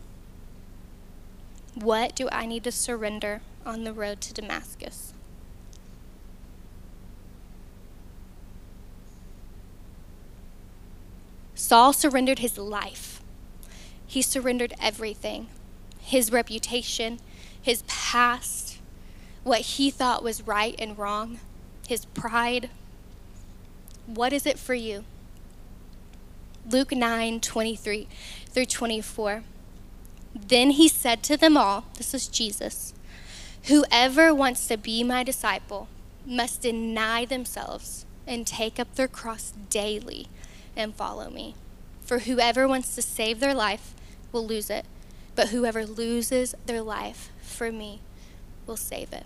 What 1.75 2.15
do 2.15 2.29
I 2.31 2.45
need 2.45 2.65
to 2.65 2.73
surrender 2.73 3.41
on 3.65 3.85
the 3.85 3.95
road 3.95 4.21
to 4.21 4.35
Damascus? 4.35 5.15
Saul 11.61 11.93
surrendered 11.93 12.39
his 12.39 12.57
life. 12.57 13.23
He 14.07 14.23
surrendered 14.23 14.73
everything 14.81 15.49
his 16.01 16.33
reputation, 16.33 17.21
his 17.61 17.85
past, 17.87 18.79
what 19.45 19.61
he 19.61 19.91
thought 19.91 20.25
was 20.25 20.47
right 20.47 20.75
and 20.79 20.99
wrong, 20.99 21.39
his 21.87 22.07
pride. 22.07 22.71
What 24.07 24.33
is 24.33 24.47
it 24.47 24.59
for 24.59 24.75
you? 24.75 25.05
Luke 26.69 26.93
9 26.93 27.41
23 27.41 28.09
through 28.49 28.67
24. 28.67 29.45
Then 30.35 30.71
he 30.71 30.89
said 30.89 31.23
to 31.25 31.37
them 31.37 31.57
all, 31.57 31.85
This 31.99 32.15
is 32.15 32.27
Jesus, 32.27 32.95
whoever 33.65 34.35
wants 34.35 34.67
to 34.67 34.79
be 34.79 35.05
my 35.05 35.23
disciple 35.23 35.89
must 36.27 36.63
deny 36.63 37.27
themselves 37.27 38.07
and 38.27 38.47
take 38.47 38.81
up 38.81 38.95
their 38.95 39.09
cross 39.09 39.53
daily 39.69 40.27
and 40.81 40.95
follow 40.95 41.31
me. 41.31 41.55
For 42.01 42.21
whoever 42.21 42.67
wants 42.67 42.95
to 42.97 43.03
save 43.03 43.41
their 43.41 43.55
life 43.55 43.95
will 44.33 44.47
lose 44.47 44.71
it, 44.71 44.85
but 45.37 45.49
whoever 45.49 45.87
loses 45.87 46.55
their 46.67 46.83
life 46.83 47.31
for 47.41 47.71
me 47.71 48.01
will 48.67 48.77
save 48.77 49.13
it. 49.13 49.25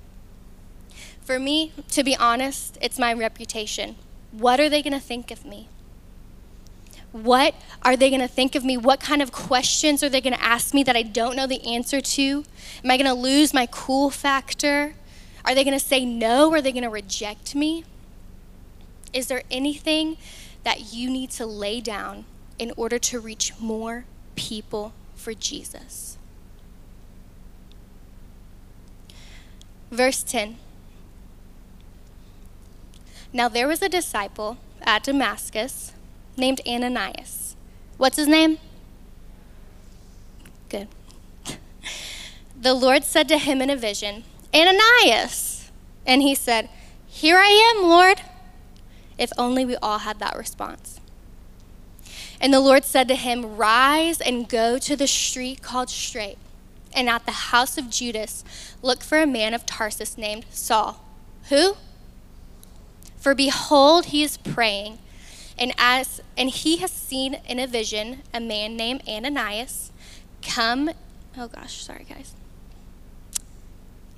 For 1.22 1.38
me, 1.38 1.72
to 1.90 2.04
be 2.04 2.14
honest, 2.16 2.76
it's 2.82 2.98
my 2.98 3.12
reputation. 3.12 3.96
What 4.32 4.60
are 4.60 4.68
they 4.68 4.82
going 4.82 4.92
to 4.92 5.00
think 5.00 5.30
of 5.30 5.44
me? 5.44 5.68
What 7.12 7.54
are 7.82 7.96
they 7.96 8.10
going 8.10 8.20
to 8.20 8.28
think 8.28 8.54
of 8.54 8.64
me? 8.64 8.76
What 8.76 9.00
kind 9.00 9.22
of 9.22 9.30
questions 9.30 10.02
are 10.02 10.08
they 10.08 10.20
going 10.20 10.34
to 10.34 10.42
ask 10.42 10.74
me 10.74 10.82
that 10.82 10.96
I 10.96 11.02
don't 11.02 11.36
know 11.36 11.46
the 11.46 11.64
answer 11.64 12.00
to? 12.00 12.44
Am 12.82 12.90
I 12.90 12.96
going 12.96 13.06
to 13.06 13.14
lose 13.14 13.54
my 13.54 13.66
cool 13.70 14.10
factor? 14.10 14.94
Are 15.44 15.54
they 15.54 15.62
going 15.62 15.78
to 15.78 15.84
say 15.84 16.04
no? 16.04 16.52
Are 16.52 16.60
they 16.60 16.72
going 16.72 16.82
to 16.82 16.90
reject 16.90 17.54
me? 17.54 17.84
Is 19.12 19.28
there 19.28 19.44
anything 19.50 20.16
that 20.64 20.92
you 20.92 21.08
need 21.10 21.30
to 21.30 21.46
lay 21.46 21.80
down 21.80 22.24
in 22.58 22.72
order 22.76 22.98
to 22.98 23.20
reach 23.20 23.52
more 23.58 24.04
people 24.34 24.92
for 25.14 25.34
Jesus? 25.34 26.18
Verse 29.90 30.22
10 30.22 30.56
Now 33.32 33.48
there 33.48 33.68
was 33.68 33.82
a 33.82 33.88
disciple 33.88 34.58
at 34.82 35.04
Damascus 35.04 35.92
named 36.36 36.60
Ananias. 36.66 37.56
What's 37.96 38.16
his 38.16 38.28
name? 38.28 38.58
Good. 40.68 40.88
The 42.56 42.72
Lord 42.72 43.04
said 43.04 43.28
to 43.28 43.36
him 43.36 43.60
in 43.60 43.68
a 43.68 43.76
vision, 43.76 44.24
Ananias. 44.54 45.70
And 46.06 46.22
he 46.22 46.34
said, 46.34 46.70
Here 47.06 47.36
I 47.36 47.74
am, 47.76 47.88
Lord. 47.88 48.22
If 49.18 49.30
only 49.38 49.64
we 49.64 49.76
all 49.76 49.98
had 49.98 50.18
that 50.18 50.36
response. 50.36 51.00
And 52.40 52.52
the 52.52 52.60
Lord 52.60 52.84
said 52.84 53.08
to 53.08 53.14
him, 53.14 53.56
Rise 53.56 54.20
and 54.20 54.48
go 54.48 54.78
to 54.78 54.96
the 54.96 55.06
street 55.06 55.62
called 55.62 55.88
Straight 55.88 56.38
and 56.94 57.08
at 57.08 57.26
the 57.26 57.32
house 57.32 57.76
of 57.76 57.90
Judas, 57.90 58.44
look 58.80 59.02
for 59.02 59.18
a 59.20 59.26
man 59.26 59.52
of 59.52 59.66
Tarsus 59.66 60.16
named 60.16 60.46
Saul. 60.50 61.04
Who? 61.48 61.76
For 63.16 63.34
behold, 63.34 64.06
he 64.06 64.22
is 64.22 64.36
praying, 64.36 64.98
and 65.58 65.72
as 65.78 66.20
and 66.36 66.50
he 66.50 66.78
has 66.78 66.90
seen 66.90 67.38
in 67.46 67.58
a 67.58 67.66
vision 67.66 68.22
a 68.32 68.40
man 68.40 68.76
named 68.76 69.02
Ananias 69.08 69.92
come. 70.42 70.90
Oh 71.36 71.48
gosh, 71.48 71.82
sorry 71.82 72.06
guys. 72.08 72.34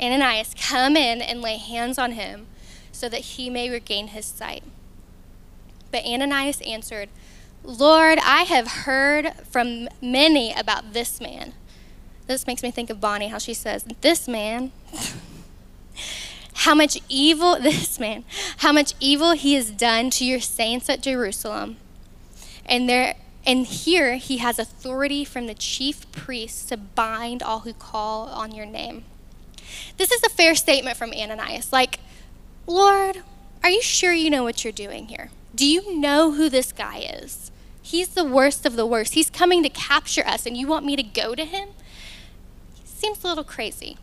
Ananias, 0.01 0.55
come 0.61 0.97
in 0.97 1.23
and 1.23 1.41
lay 1.41 1.57
hands 1.57 1.99
on 1.99 2.13
him 2.13 2.47
so 2.93 3.09
that 3.09 3.21
he 3.21 3.49
may 3.49 3.71
regain 3.71 4.09
his 4.09 4.27
sight. 4.27 4.63
But 5.97 6.05
Ananias 6.05 6.61
answered, 6.61 7.09
Lord, 7.65 8.19
I 8.23 8.43
have 8.43 8.69
heard 8.69 9.33
from 9.51 9.89
many 10.03 10.53
about 10.53 10.93
this 10.93 11.21
man 11.21 11.55
this 12.27 12.47
makes 12.47 12.63
me 12.63 12.71
think 12.71 12.91
of 12.91 13.01
Bonnie, 13.01 13.29
how 13.29 13.39
she 13.39 13.55
says, 13.55 13.85
This 14.01 14.27
man, 14.27 14.73
how 16.55 16.75
much 16.75 16.99
evil, 17.09 17.59
this 17.61 17.99
man, 18.01 18.25
how 18.59 18.73
much 18.73 18.95
evil 19.01 19.33
he 19.33 19.55
has 19.55 19.71
done 19.71 20.11
to 20.11 20.25
your 20.25 20.41
saints 20.41 20.89
at 20.89 21.03
Jerusalem. 21.03 21.77
And 22.65 22.89
there, 22.89 23.15
and 23.47 23.65
here 23.67 24.17
he 24.17 24.39
has 24.39 24.59
authority 24.59 25.25
from 25.25 25.47
the 25.47 25.55
chief 25.55 26.11
priests 26.11 26.65
to 26.67 26.77
bind 26.77 27.43
all 27.43 27.61
who 27.61 27.73
call 27.73 28.27
on 28.29 28.53
your 28.53 28.67
name. 28.67 29.05
This 29.97 30.11
is 30.11 30.23
a 30.25 30.29
fair 30.29 30.55
statement 30.55 30.97
from 30.97 31.13
Ananias. 31.13 31.73
Like, 31.73 32.01
Lord, 32.67 33.23
are 33.63 33.71
you 33.71 33.83
sure 33.83 34.13
you 34.13 34.31
know 34.31 34.43
what 34.43 34.65
you're 34.65 34.73
doing 34.73 35.07
here? 35.07 35.31
Do 35.57 35.67
you 35.67 35.99
know 35.99 36.33
who 36.33 36.49
this 36.49 36.71
guy 36.71 36.99
is? 36.99 37.51
He's 37.83 38.09
the 38.09 38.25
worst 38.25 38.67
of 38.67 38.77
the 38.77 38.87
worst. 38.87 39.15
He's 39.15 39.31
coming 39.31 39.63
to 39.63 39.69
capture 39.69 40.27
us, 40.27 40.45
and 40.47 40.57
you 40.57 40.67
want 40.67 40.85
me 40.85 40.97
to 40.97 41.03
go 41.03 41.35
to 41.35 41.45
him? 41.45 41.71
seems 42.85 43.23
a 43.23 43.29
little 43.29 43.45
crazy. 43.45 43.97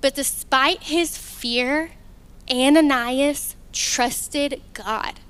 But 0.00 0.14
despite 0.14 0.84
his 0.84 1.16
fear, 1.16 1.92
Ananias 2.50 3.56
trusted 3.72 4.60
God. 4.74 5.20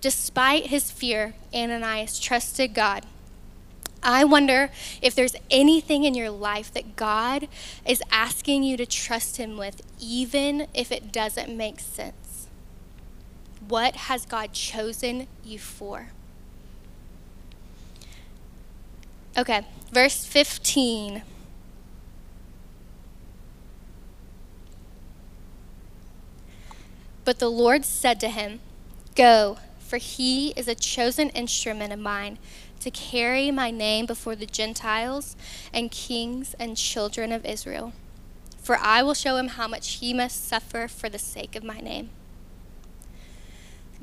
Despite 0.00 0.66
his 0.66 0.90
fear, 0.90 1.34
Ananias 1.52 2.18
trusted 2.18 2.74
God. 2.74 3.06
I 4.02 4.24
wonder 4.24 4.70
if 5.00 5.14
there's 5.14 5.34
anything 5.50 6.04
in 6.04 6.14
your 6.14 6.30
life 6.30 6.72
that 6.74 6.94
God 6.94 7.48
is 7.86 8.02
asking 8.10 8.62
you 8.62 8.76
to 8.76 8.84
trust 8.84 9.38
him 9.38 9.56
with, 9.56 9.80
even 9.98 10.66
if 10.74 10.92
it 10.92 11.10
doesn't 11.10 11.56
make 11.56 11.80
sense. 11.80 12.23
What 13.68 13.96
has 13.96 14.26
God 14.26 14.52
chosen 14.52 15.26
you 15.42 15.58
for? 15.58 16.10
Okay, 19.36 19.66
verse 19.90 20.24
15. 20.24 21.22
But 27.24 27.38
the 27.38 27.48
Lord 27.48 27.84
said 27.84 28.20
to 28.20 28.28
him, 28.28 28.60
Go, 29.16 29.58
for 29.78 29.96
he 29.96 30.50
is 30.50 30.68
a 30.68 30.74
chosen 30.74 31.30
instrument 31.30 31.92
of 31.92 31.98
mine 31.98 32.38
to 32.80 32.90
carry 32.90 33.50
my 33.50 33.70
name 33.70 34.04
before 34.04 34.36
the 34.36 34.46
Gentiles 34.46 35.36
and 35.72 35.90
kings 35.90 36.54
and 36.58 36.76
children 36.76 37.32
of 37.32 37.46
Israel. 37.46 37.92
For 38.62 38.76
I 38.76 39.02
will 39.02 39.14
show 39.14 39.36
him 39.36 39.48
how 39.48 39.66
much 39.68 39.94
he 39.94 40.12
must 40.12 40.46
suffer 40.46 40.86
for 40.86 41.08
the 41.08 41.18
sake 41.18 41.56
of 41.56 41.64
my 41.64 41.80
name. 41.80 42.10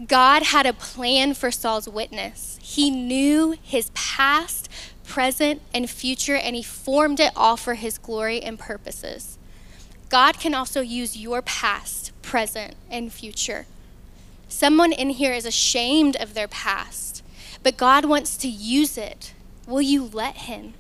God 0.07 0.43
had 0.43 0.65
a 0.65 0.73
plan 0.73 1.33
for 1.33 1.51
Saul's 1.51 1.87
witness. 1.87 2.59
He 2.61 2.89
knew 2.89 3.55
his 3.61 3.91
past, 3.93 4.69
present, 5.05 5.61
and 5.73 5.89
future, 5.89 6.35
and 6.35 6.55
he 6.55 6.63
formed 6.63 7.19
it 7.19 7.31
all 7.35 7.57
for 7.57 7.75
his 7.75 7.97
glory 7.97 8.41
and 8.41 8.57
purposes. 8.57 9.37
God 10.09 10.39
can 10.39 10.53
also 10.53 10.81
use 10.81 11.17
your 11.17 11.41
past, 11.41 12.11
present, 12.21 12.75
and 12.89 13.13
future. 13.13 13.65
Someone 14.49 14.91
in 14.91 15.11
here 15.11 15.33
is 15.33 15.45
ashamed 15.45 16.17
of 16.17 16.33
their 16.33 16.47
past, 16.47 17.23
but 17.63 17.77
God 17.77 18.03
wants 18.03 18.35
to 18.37 18.49
use 18.49 18.97
it. 18.97 19.33
Will 19.65 19.81
you 19.81 20.03
let 20.03 20.35
Him? 20.35 20.73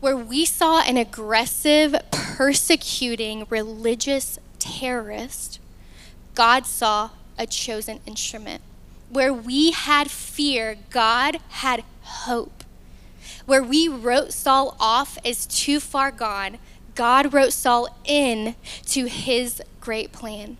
Where 0.00 0.16
we 0.16 0.44
saw 0.44 0.82
an 0.82 0.96
aggressive, 0.96 1.94
persecuting 2.10 3.46
religious 3.48 4.40
terrorist, 4.58 5.60
God 6.34 6.66
saw 6.66 7.10
a 7.38 7.46
chosen 7.46 8.00
instrument. 8.06 8.62
Where 9.10 9.32
we 9.32 9.70
had 9.72 10.10
fear, 10.10 10.76
God 10.90 11.38
had 11.48 11.84
hope. 12.02 12.64
Where 13.46 13.62
we 13.62 13.88
wrote 13.88 14.32
Saul 14.32 14.76
off 14.80 15.18
as 15.24 15.46
too 15.46 15.80
far 15.80 16.10
gone, 16.10 16.58
God 16.94 17.32
wrote 17.32 17.52
Saul 17.52 17.96
in 18.04 18.54
to 18.86 19.06
his 19.06 19.62
great 19.80 20.12
plan. 20.12 20.56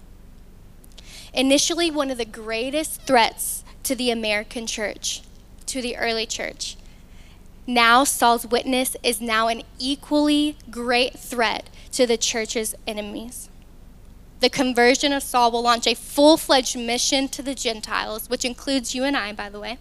Initially, 1.33 1.91
one 1.91 2.11
of 2.11 2.19
the 2.19 2.25
greatest 2.25 3.03
threats 3.03 3.65
to 3.83 3.95
the 3.95 4.11
American 4.11 4.67
church, 4.67 5.23
to 5.67 5.81
the 5.81 5.97
early 5.97 6.27
church. 6.27 6.77
Now, 7.67 8.05
Saul's 8.05 8.47
witness 8.47 8.97
is 9.03 9.21
now 9.21 9.49
an 9.49 9.63
equally 9.79 10.57
great 10.71 11.19
threat 11.19 11.69
to 11.93 12.07
the 12.07 12.17
church's 12.17 12.75
enemies. 12.87 13.49
The 14.45 14.51
conversion 14.51 15.15
of 15.15 15.23
Saul 15.23 15.53
will 15.53 15.63
launch 15.63 15.87
a 15.87 15.95
full 15.95 16.37
fledged 16.37 16.79
mission 16.79 17.29
to 17.29 17.41
the 17.41 17.55
Gentiles, 17.55 18.29
which 18.29 18.45
includes 18.45 18.95
you 18.95 19.03
and 19.03 19.17
I, 19.17 19.33
by 19.33 19.49
the 19.49 19.59
way. 19.59 19.79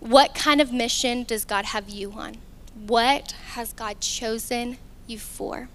What 0.00 0.34
kind 0.34 0.60
of 0.60 0.72
mission 0.72 1.22
does 1.22 1.44
God 1.44 1.66
have 1.66 1.88
you 1.88 2.10
on? 2.10 2.38
What 2.74 3.36
has 3.52 3.72
God 3.72 4.00
chosen 4.00 4.78
you 5.06 5.20
for. 5.20 5.68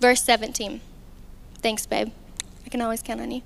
Verse 0.00 0.22
17. 0.22 0.80
Thanks, 1.56 1.84
babe. 1.84 2.12
I 2.64 2.68
can 2.68 2.80
always 2.80 3.02
count 3.02 3.20
on 3.20 3.32
you. 3.32 3.42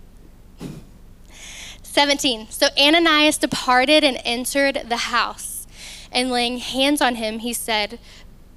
17. 1.83 2.49
So 2.51 2.67
Ananias 2.79 3.39
departed 3.39 4.05
and 4.05 4.21
entered 4.27 4.85
the 4.91 4.99
house, 4.99 5.67
and 6.13 6.31
laying 6.31 6.59
hands 6.59 7.01
on 7.01 7.15
him, 7.15 7.39
he 7.39 7.55
said, 7.55 7.99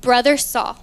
Brother 0.01 0.35
Saul, 0.35 0.82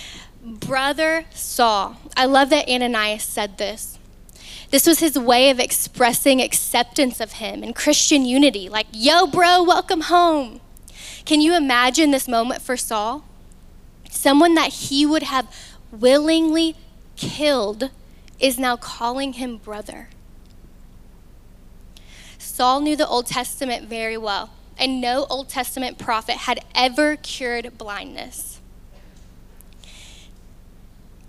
Brother 0.43 1.25
Saul. 1.33 1.97
I 2.17 2.25
love 2.25 2.49
that 2.49 2.67
Ananias 2.67 3.23
said 3.23 3.57
this. 3.57 3.99
This 4.71 4.87
was 4.87 4.99
his 4.99 5.17
way 5.17 5.49
of 5.49 5.59
expressing 5.59 6.41
acceptance 6.41 7.19
of 7.19 7.33
him 7.33 7.61
and 7.61 7.75
Christian 7.75 8.25
unity, 8.25 8.69
like, 8.69 8.87
yo, 8.91 9.27
bro, 9.27 9.61
welcome 9.61 10.01
home. 10.01 10.61
Can 11.25 11.41
you 11.41 11.55
imagine 11.55 12.11
this 12.11 12.27
moment 12.27 12.61
for 12.61 12.77
Saul? 12.77 13.25
Someone 14.09 14.55
that 14.55 14.71
he 14.73 15.05
would 15.05 15.23
have 15.23 15.53
willingly 15.91 16.75
killed 17.15 17.91
is 18.39 18.57
now 18.57 18.77
calling 18.77 19.33
him 19.33 19.57
brother. 19.57 20.09
Saul 22.39 22.79
knew 22.79 22.95
the 22.95 23.07
Old 23.07 23.27
Testament 23.27 23.87
very 23.87 24.17
well, 24.17 24.51
and 24.77 25.01
no 25.01 25.25
Old 25.29 25.49
Testament 25.49 25.99
prophet 25.99 26.37
had 26.37 26.61
ever 26.73 27.17
cured 27.17 27.77
blindness. 27.77 28.60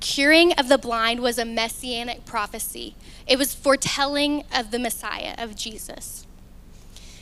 Curing 0.03 0.53
of 0.55 0.67
the 0.67 0.79
blind 0.79 1.21
was 1.21 1.39
a 1.39 1.45
messianic 1.45 2.25
prophecy, 2.25 2.97
it 3.25 3.39
was 3.39 3.55
foretelling 3.55 4.43
of 4.53 4.73
the 4.73 4.79
Messiah, 4.81 5.37
of 5.39 5.55
Jesus. 5.55 6.27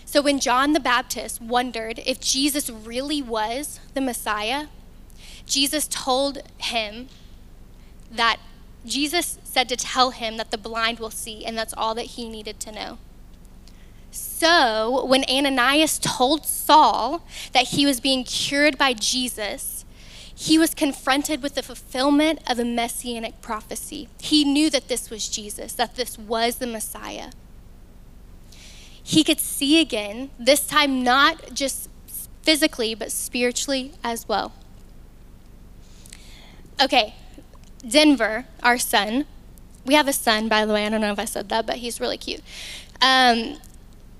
So 0.07 0.23
when 0.23 0.41
John 0.41 0.73
the 0.73 0.81
Baptist 0.81 1.43
wondered 1.43 2.01
if 2.07 2.21
Jesus 2.21 2.71
really 2.71 3.21
was 3.21 3.81
the 3.93 4.01
Messiah, 4.01 4.69
Jesus 5.45 5.87
told 5.89 6.39
him 6.57 7.09
that 8.11 8.39
Jesus 8.87 9.39
said 9.45 9.69
to 9.69 9.77
tell 9.77 10.13
him 10.13 10.39
that 10.39 10.51
the 10.51 10.57
blind 10.57 11.01
will 11.01 11.11
see, 11.11 11.45
and 11.45 11.59
that's 11.59 11.75
all 11.77 11.95
that 11.95 12.07
he 12.07 12.31
needed 12.31 12.59
to 12.61 12.73
know. 12.73 12.99
So, 14.11 15.05
when 15.05 15.25
Ananias 15.31 15.99
told 15.99 16.47
Saul 16.47 17.27
that 17.53 17.69
he 17.69 17.85
was 17.85 18.01
being 18.01 18.25
cured 18.25 18.79
by 18.79 18.95
Jesus, 18.95 19.80
he 20.41 20.57
was 20.57 20.75
confronted 20.75 21.43
with 21.43 21.55
the 21.55 21.63
fulfillment 21.63 22.39
of 22.47 22.59
a 22.59 22.65
messianic 22.65 23.43
prophecy. 23.43 24.09
He 24.23 24.43
knew 24.43 24.71
that 24.71 24.89
this 24.89 25.11
was 25.11 25.29
Jesus, 25.29 25.75
that 25.75 25.97
this 25.97 26.19
was 26.19 26.57
the 26.57 26.67
Messiah. 26.67 27.33
He 29.03 29.23
could 29.23 29.39
see 29.39 29.83
again, 29.83 30.31
this 30.39 30.67
time 30.67 31.05
not 31.05 31.53
just 31.53 31.91
physically, 32.41 32.95
but 32.95 33.13
spiritually 33.13 33.93
as 34.03 34.27
well. 34.27 34.55
Okay, 36.83 37.15
Denver, 37.87 38.47
our 38.63 38.79
son, 38.79 39.27
we 39.85 39.93
have 39.93 40.09
a 40.09 40.15
son, 40.15 40.49
by 40.49 40.65
the 40.65 40.73
way. 40.73 40.87
I 40.87 40.89
don't 40.89 41.03
know 41.03 41.13
if 41.13 41.19
I 41.19 41.27
said 41.27 41.51
that, 41.51 41.67
but 41.67 41.77
he's 41.77 42.01
really 42.01 42.17
cute. 42.17 42.41
Um, 43.03 43.59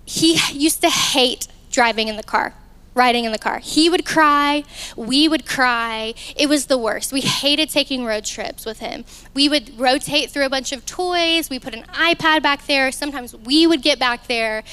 he 0.05 0.39
used 0.53 0.83
to 0.83 0.91
hate 0.91 1.49
driving 1.71 2.09
in 2.09 2.17
the 2.19 2.23
car, 2.23 2.53
riding 2.95 3.25
in 3.25 3.33
the 3.33 3.39
car. 3.39 3.59
He 3.59 3.89
would 3.89 4.05
cry, 4.05 4.65
we 4.97 5.29
would 5.29 5.47
cry. 5.47 6.15
It 6.37 6.49
was 6.49 6.67
the 6.67 6.79
worst. 6.79 7.13
We 7.13 7.21
hated 7.21 7.71
taking 7.71 8.05
road 8.05 8.25
trips 8.25 8.67
with 8.67 8.81
him. 8.81 9.05
We 9.35 9.49
would 9.49 9.79
rotate 9.79 10.31
through 10.31 10.47
a 10.47 10.51
bunch 10.51 10.73
of 10.73 10.85
toys, 10.87 11.51
we 11.51 11.59
put 11.59 11.75
an 11.75 11.85
iPad 11.85 12.43
back 12.43 12.67
there. 12.67 12.91
Sometimes 12.93 13.35
we 13.35 13.67
would 13.67 13.83
get 13.83 13.99
back 13.99 14.27
there. 14.27 14.65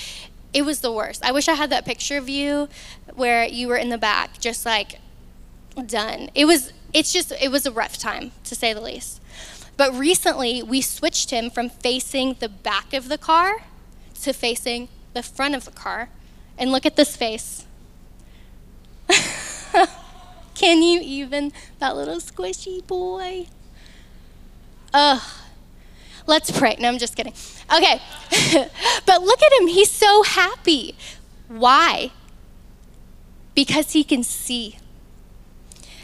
It 0.53 0.63
was 0.63 0.81
the 0.81 0.91
worst. 0.91 1.23
I 1.23 1.31
wish 1.31 1.47
I 1.47 1.53
had 1.53 1.69
that 1.69 1.85
picture 1.85 2.17
of 2.17 2.27
you 2.29 2.69
where 3.13 3.45
you 3.45 3.67
were 3.67 3.77
in 3.77 3.89
the 3.89 3.97
back, 3.97 4.39
just 4.39 4.65
like 4.65 4.99
done. 5.85 6.29
It 6.33 6.45
was 6.45 6.73
it's 6.93 7.13
just, 7.13 7.31
it 7.39 7.51
was 7.51 7.65
a 7.65 7.71
rough 7.71 7.97
time, 7.97 8.31
to 8.45 8.55
say 8.55 8.73
the 8.73 8.81
least. 8.81 9.21
But 9.75 9.93
recently, 9.93 10.63
we 10.63 10.81
switched 10.81 11.29
him 11.29 11.51
from 11.51 11.69
facing 11.69 12.37
the 12.39 12.49
back 12.49 12.93
of 12.93 13.09
the 13.09 13.17
car 13.17 13.57
to 14.21 14.33
facing 14.33 14.89
the 15.13 15.21
front 15.21 15.53
of 15.53 15.65
the 15.65 15.71
car. 15.71 16.09
And 16.57 16.71
look 16.71 16.87
at 16.87 16.95
this 16.95 17.15
face. 17.15 17.66
Can 20.55 20.81
you 20.81 20.99
even? 21.01 21.51
That 21.79 21.95
little 21.95 22.17
squishy 22.17 22.85
boy. 22.85 23.47
Ugh. 24.93 25.21
Let's 26.25 26.51
pray. 26.51 26.75
No, 26.79 26.89
I'm 26.89 26.97
just 26.97 27.15
kidding. 27.15 27.33
Okay. 27.73 28.01
but 29.05 29.21
look 29.21 29.41
at 29.41 29.61
him. 29.61 29.67
He's 29.67 29.91
so 29.91 30.23
happy. 30.23 30.95
Why? 31.47 32.11
Because 33.55 33.93
he 33.93 34.03
can 34.03 34.23
see 34.23 34.77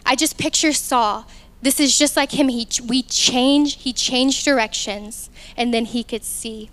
I 0.05 0.15
just 0.15 0.37
picture 0.37 0.73
Saul 0.73 1.25
This 1.61 1.79
is 1.79 1.97
just 1.97 2.17
like 2.17 2.31
him. 2.31 2.49
He, 2.49 2.67
we 2.85 3.03
change, 3.03 3.83
he 3.83 3.93
changed 3.93 4.43
directions, 4.43 5.29
and 5.55 5.73
then 5.73 5.85
he 5.85 6.03
could 6.03 6.25
see. 6.25 6.69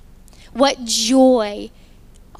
What 0.52 0.84
joy. 0.84 1.70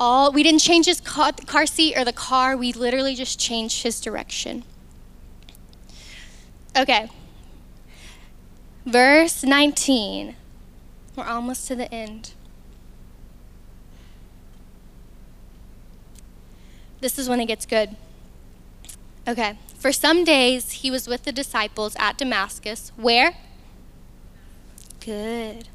All 0.00 0.32
we 0.32 0.42
didn't 0.42 0.62
change 0.62 0.86
his 0.86 0.98
car, 0.98 1.30
car 1.44 1.66
seat 1.66 1.94
or 1.94 2.06
the 2.06 2.12
car, 2.12 2.56
we 2.56 2.72
literally 2.72 3.14
just 3.14 3.38
changed 3.38 3.82
his 3.82 4.00
direction. 4.00 4.64
Okay. 6.74 7.10
Verse 8.86 9.44
19. 9.44 10.36
We're 11.14 11.24
almost 11.24 11.68
to 11.68 11.76
the 11.76 11.92
end. 11.92 12.32
This 17.00 17.18
is 17.18 17.28
when 17.28 17.38
it 17.38 17.46
gets 17.46 17.66
good. 17.66 17.94
Okay. 19.28 19.58
For 19.78 19.92
some 19.92 20.24
days 20.24 20.70
he 20.70 20.90
was 20.90 21.06
with 21.08 21.24
the 21.24 21.32
disciples 21.32 21.94
at 21.98 22.16
Damascus. 22.16 22.90
Where? 22.96 23.34
Good. 25.04 25.68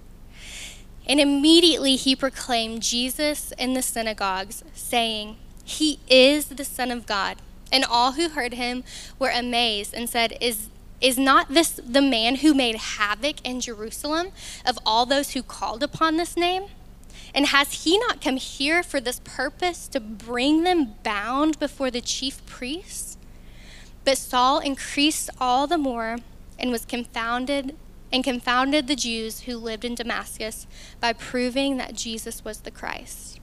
And 1.08 1.20
immediately 1.20 1.96
he 1.96 2.16
proclaimed 2.16 2.82
Jesus 2.82 3.54
in 3.58 3.74
the 3.74 3.82
synagogues, 3.82 4.64
saying, 4.74 5.38
He 5.64 6.00
is 6.10 6.46
the 6.46 6.66
Son 6.66 6.92
of 6.92 7.06
God. 7.06 7.38
And 7.72 7.84
all 7.84 8.14
who 8.14 8.30
heard 8.30 8.54
him 8.54 8.84
were 9.20 9.30
amazed 9.30 9.94
and 9.94 10.10
said, 10.10 10.38
Is 10.42 10.70
is 11.02 11.18
not 11.18 11.50
this 11.50 11.80
the 11.86 12.02
man 12.02 12.38
who 12.38 12.54
made 12.54 12.78
havoc 12.78 13.46
in 13.46 13.60
Jerusalem 13.60 14.30
of 14.66 14.80
all 14.86 15.06
those 15.06 15.32
who 15.32 15.44
called 15.44 15.84
upon 15.84 16.18
this 16.18 16.38
name? 16.38 16.66
And 17.34 17.48
has 17.48 17.84
he 17.84 17.98
not 17.98 18.22
come 18.22 18.38
here 18.38 18.82
for 18.82 19.02
this 19.02 19.20
purpose 19.24 19.88
to 19.90 20.00
bring 20.00 20.64
them 20.64 20.96
bound 21.04 21.60
before 21.60 21.92
the 21.92 22.02
chief 22.02 22.46
priests? 22.46 23.18
But 24.06 24.18
Saul 24.18 24.60
increased 24.60 25.30
all 25.40 25.68
the 25.68 25.78
more 25.78 26.18
and 26.58 26.72
was 26.72 26.86
confounded 26.86 27.76
and 28.16 28.24
confounded 28.24 28.88
the 28.88 28.96
Jews 28.96 29.42
who 29.42 29.58
lived 29.58 29.84
in 29.84 29.94
Damascus 29.94 30.68
by 31.02 31.12
proving 31.12 31.76
that 31.76 31.96
Jesus 31.96 32.46
was 32.46 32.62
the 32.62 32.72
Christ. 32.72 33.42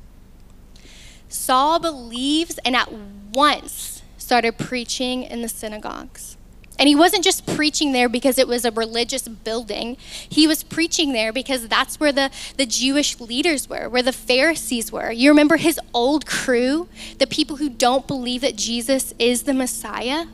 Saul 1.29 1.79
believes 1.79 2.59
and 2.65 2.75
at 2.75 2.91
once 3.35 4.03
started 4.17 4.57
preaching 4.57 5.25
in 5.25 5.43
the 5.43 5.49
synagogues. 5.49 6.39
And 6.79 6.89
he 6.89 6.95
wasn't 6.95 7.23
just 7.23 7.47
preaching 7.47 7.93
there 7.93 8.09
because 8.09 8.39
it 8.39 8.49
was 8.49 8.65
a 8.65 8.71
religious 8.71 9.29
building. 9.29 9.99
He 10.27 10.47
was 10.47 10.63
preaching 10.63 11.13
there 11.13 11.35
because 11.35 11.69
that's 11.69 12.01
where 12.01 12.11
the, 12.11 12.31
the 12.57 12.65
Jewish 12.65 13.21
leaders 13.21 13.69
were, 13.69 13.91
where 13.91 14.03
the 14.03 14.11
Pharisees 14.11 14.91
were. 14.91 15.13
You 15.13 15.29
remember 15.29 15.59
his 15.59 15.79
old 15.93 16.25
crew, 16.25 16.89
the 17.19 17.27
people 17.27 17.57
who 17.57 17.69
don't 17.69 18.07
believe 18.07 18.41
that 18.41 18.57
Jesus 18.57 19.13
is 19.19 19.43
the 19.43 19.53
Messiah? 19.53 20.29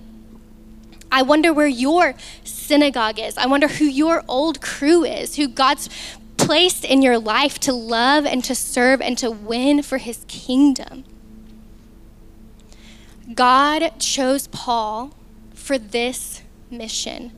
I 1.10 1.22
wonder 1.22 1.52
where 1.52 1.66
your 1.66 2.14
synagogue 2.44 3.18
is. 3.18 3.38
I 3.38 3.46
wonder 3.46 3.68
who 3.68 3.84
your 3.84 4.24
old 4.28 4.60
crew 4.60 5.04
is, 5.04 5.36
who 5.36 5.48
God's 5.48 5.88
placed 6.36 6.84
in 6.84 7.02
your 7.02 7.18
life 7.18 7.58
to 7.60 7.72
love 7.72 8.24
and 8.24 8.44
to 8.44 8.54
serve 8.54 9.00
and 9.00 9.16
to 9.18 9.30
win 9.30 9.82
for 9.82 9.98
his 9.98 10.24
kingdom. 10.28 11.04
God 13.34 13.98
chose 13.98 14.46
Paul 14.48 15.12
for 15.54 15.78
this 15.78 16.42
mission. 16.70 17.30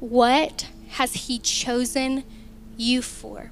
What 0.00 0.68
has 0.90 1.14
he 1.14 1.38
chosen 1.38 2.24
you 2.76 3.02
for? 3.02 3.50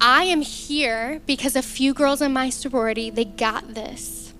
I 0.00 0.24
am 0.24 0.42
here 0.42 1.20
because 1.26 1.56
a 1.56 1.62
few 1.62 1.94
girls 1.94 2.20
in 2.20 2.32
my 2.32 2.50
sorority, 2.50 3.10
they 3.10 3.24
got 3.24 3.74
this. 3.74 4.34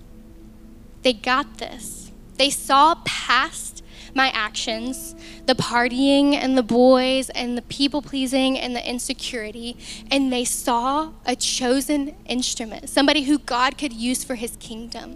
They 1.01 1.13
got 1.13 1.57
this. 1.57 1.96
They 2.37 2.49
saw 2.49 2.95
past 3.05 3.83
my 4.13 4.29
actions, 4.29 5.15
the 5.45 5.53
partying 5.55 6.33
and 6.33 6.57
the 6.57 6.63
boys 6.63 7.29
and 7.29 7.57
the 7.57 7.61
people 7.63 8.01
pleasing 8.01 8.57
and 8.57 8.75
the 8.75 8.89
insecurity, 8.89 9.77
and 10.09 10.33
they 10.33 10.43
saw 10.43 11.11
a 11.25 11.35
chosen 11.35 12.15
instrument, 12.25 12.89
somebody 12.89 13.23
who 13.23 13.37
God 13.37 13.77
could 13.77 13.93
use 13.93 14.23
for 14.23 14.35
his 14.35 14.57
kingdom. 14.57 15.15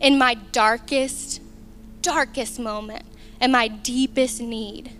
In 0.00 0.18
my 0.18 0.34
darkest, 0.34 1.42
darkest 2.00 2.58
moment 2.58 3.04
and 3.38 3.52
my 3.52 3.68
deepest 3.68 4.40
need, 4.40 4.92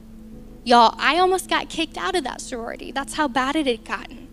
y'all, 0.62 0.94
I 0.98 1.18
almost 1.18 1.48
got 1.48 1.70
kicked 1.70 1.96
out 1.96 2.14
of 2.14 2.24
that 2.24 2.40
sorority. 2.40 2.92
That's 2.92 3.14
how 3.14 3.28
bad 3.28 3.56
it 3.56 3.66
had 3.66 3.84
gotten. 3.84 4.28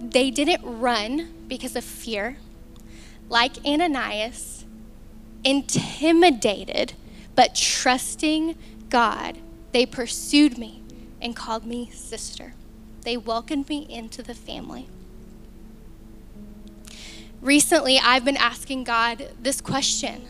They 0.00 0.30
didn't 0.30 0.60
run 0.62 1.32
because 1.48 1.74
of 1.76 1.84
fear. 1.84 2.36
Like 3.30 3.56
Ananias, 3.64 4.57
intimidated, 5.44 6.94
but 7.34 7.54
trusting 7.54 8.56
God, 8.88 9.38
they 9.72 9.86
pursued 9.86 10.58
me 10.58 10.82
and 11.20 11.34
called 11.34 11.64
me 11.64 11.90
sister. 11.92 12.54
They 13.02 13.16
welcomed 13.16 13.68
me 13.68 13.86
into 13.88 14.22
the 14.22 14.34
family. 14.34 14.88
Recently, 17.40 17.98
I've 17.98 18.24
been 18.24 18.36
asking 18.36 18.84
God 18.84 19.30
this 19.40 19.60
question 19.60 20.22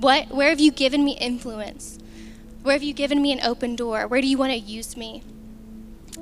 what, 0.00 0.28
Where 0.28 0.50
have 0.50 0.60
you 0.60 0.70
given 0.70 1.04
me 1.04 1.16
influence? 1.18 1.98
Where 2.62 2.74
have 2.74 2.82
you 2.82 2.92
given 2.92 3.22
me 3.22 3.32
an 3.32 3.40
open 3.42 3.76
door? 3.76 4.06
Where 4.08 4.20
do 4.20 4.26
you 4.26 4.36
want 4.36 4.52
to 4.52 4.58
use 4.58 4.96
me? 4.96 5.22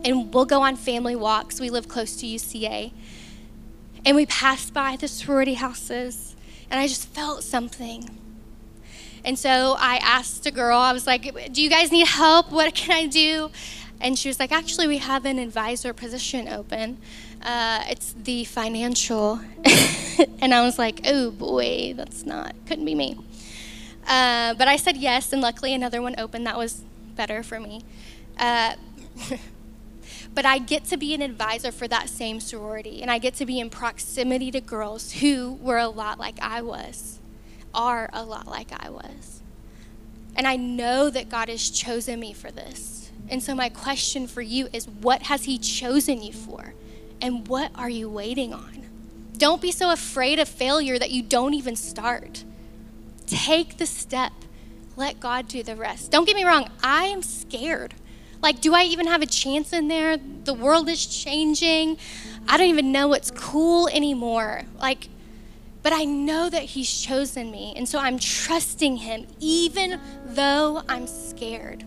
And 0.04 0.33
we'll 0.33 0.44
go 0.44 0.61
on 0.62 0.76
family 0.76 1.16
walks. 1.16 1.59
We 1.59 1.70
live 1.70 1.88
close 1.88 2.16
to 2.16 2.26
UCA. 2.26 2.92
And 4.04 4.14
we 4.14 4.26
passed 4.26 4.74
by 4.74 4.96
the 4.96 5.09
sorority 5.09 5.54
houses, 5.54 6.37
and 6.70 6.78
I 6.78 6.87
just 6.87 7.09
felt 7.09 7.42
something 7.42 8.11
and 9.24 9.38
so 9.38 9.74
I 9.78 9.96
asked 9.96 10.46
a 10.46 10.50
girl, 10.50 10.78
I 10.78 10.92
was 10.92 11.06
like, 11.06 11.52
Do 11.52 11.62
you 11.62 11.70
guys 11.70 11.90
need 11.90 12.06
help? 12.06 12.52
What 12.52 12.74
can 12.74 12.92
I 12.92 13.06
do? 13.06 13.50
And 14.00 14.18
she 14.18 14.28
was 14.28 14.38
like, 14.38 14.52
Actually, 14.52 14.87
we 14.87 14.98
have 14.98 15.24
an 15.24 15.38
advisor 15.38 15.92
position 15.94 16.46
open. 16.46 16.98
Uh, 17.42 17.84
it's 17.88 18.12
the 18.12 18.44
financial. 18.44 19.40
and 20.40 20.52
I 20.52 20.62
was 20.62 20.78
like, 20.78 21.00
Oh 21.06 21.30
boy, 21.30 21.94
that's 21.96 22.24
not, 22.26 22.54
couldn't 22.66 22.84
be 22.84 22.94
me. 22.94 23.16
Uh, 24.06 24.52
but 24.54 24.68
I 24.68 24.76
said 24.76 24.98
yes, 24.98 25.32
and 25.32 25.40
luckily 25.40 25.72
another 25.72 26.02
one 26.02 26.14
opened 26.18 26.46
that 26.46 26.58
was 26.58 26.82
better 27.16 27.42
for 27.42 27.58
me. 27.58 27.82
Uh, 28.38 28.74
but 30.34 30.44
I 30.44 30.58
get 30.58 30.84
to 30.87 30.98
be 30.98 31.14
an 31.14 31.22
advisor 31.22 31.72
for 31.72 31.88
that 31.88 32.10
same 32.10 32.40
sorority, 32.40 33.00
and 33.00 33.10
I 33.10 33.16
get 33.16 33.34
to 33.37 33.46
be 33.46 33.58
in 33.58 33.70
proximity 33.70 34.50
to 34.50 34.60
girls 34.60 35.12
who 35.12 35.54
were 35.54 35.78
a 35.78 35.88
lot 35.88 36.18
like 36.18 36.38
I 36.42 36.60
was 36.60 37.20
are 37.74 38.08
a 38.12 38.24
lot 38.24 38.46
like 38.46 38.70
I 38.72 38.90
was. 38.90 39.42
And 40.37 40.46
I 40.46 40.56
know 40.56 41.10
that 41.10 41.28
God 41.28 41.48
has 41.48 41.70
chosen 41.70 42.20
me 42.20 42.32
for 42.32 42.50
this. 42.50 43.10
And 43.28 43.42
so, 43.42 43.54
my 43.54 43.68
question 43.68 44.26
for 44.26 44.42
you 44.42 44.68
is 44.72 44.87
what 44.88 45.22
has 45.22 45.44
He 45.44 45.58
chosen 45.58 46.22
you 46.22 46.32
for? 46.32 46.74
And 47.20 47.48
what 47.48 47.70
are 47.74 47.88
you 47.88 48.08
waiting 48.08 48.52
on? 48.52 48.87
Don't 49.37 49.62
be 49.62 49.72
so 49.72 49.90
afraid 49.90 50.38
of 50.38 50.48
failure 50.48 50.98
that 50.98 51.10
you 51.10 51.22
don't 51.22 51.54
even 51.54 51.76
start. 51.76 52.44
Take 53.26 53.78
the 53.78 53.87
step. 53.87 54.32
Let 54.96 55.20
God 55.20 55.48
do 55.48 55.62
the 55.62 55.74
rest. 55.74 56.10
Don't 56.10 56.26
get 56.26 56.37
me 56.37 56.44
wrong, 56.44 56.70
I 56.82 57.04
am 57.04 57.22
scared. 57.22 57.94
Like, 58.42 58.60
do 58.60 58.74
I 58.74 58.82
even 58.84 59.06
have 59.06 59.22
a 59.22 59.26
chance 59.26 59.72
in 59.72 59.88
there? 59.88 60.18
The 60.18 60.54
world 60.54 60.88
is 60.88 61.06
changing. 61.06 61.96
I 62.46 62.58
don't 62.58 62.68
even 62.68 62.92
know 62.92 63.08
what's 63.08 63.30
cool 63.30 63.88
anymore. 63.88 64.64
Like, 64.78 65.08
but 65.85 65.92
I 65.92 66.05
know 66.05 66.49
that 66.49 66.62
He's 66.62 67.01
chosen 67.01 67.51
me. 67.51 67.75
And 67.77 67.87
so 67.87 67.99
I'm 67.99 68.18
trusting 68.18 68.97
Him, 68.97 69.27
even 69.38 70.01
though 70.25 70.83
I'm 70.88 71.07
scared. 71.07 71.85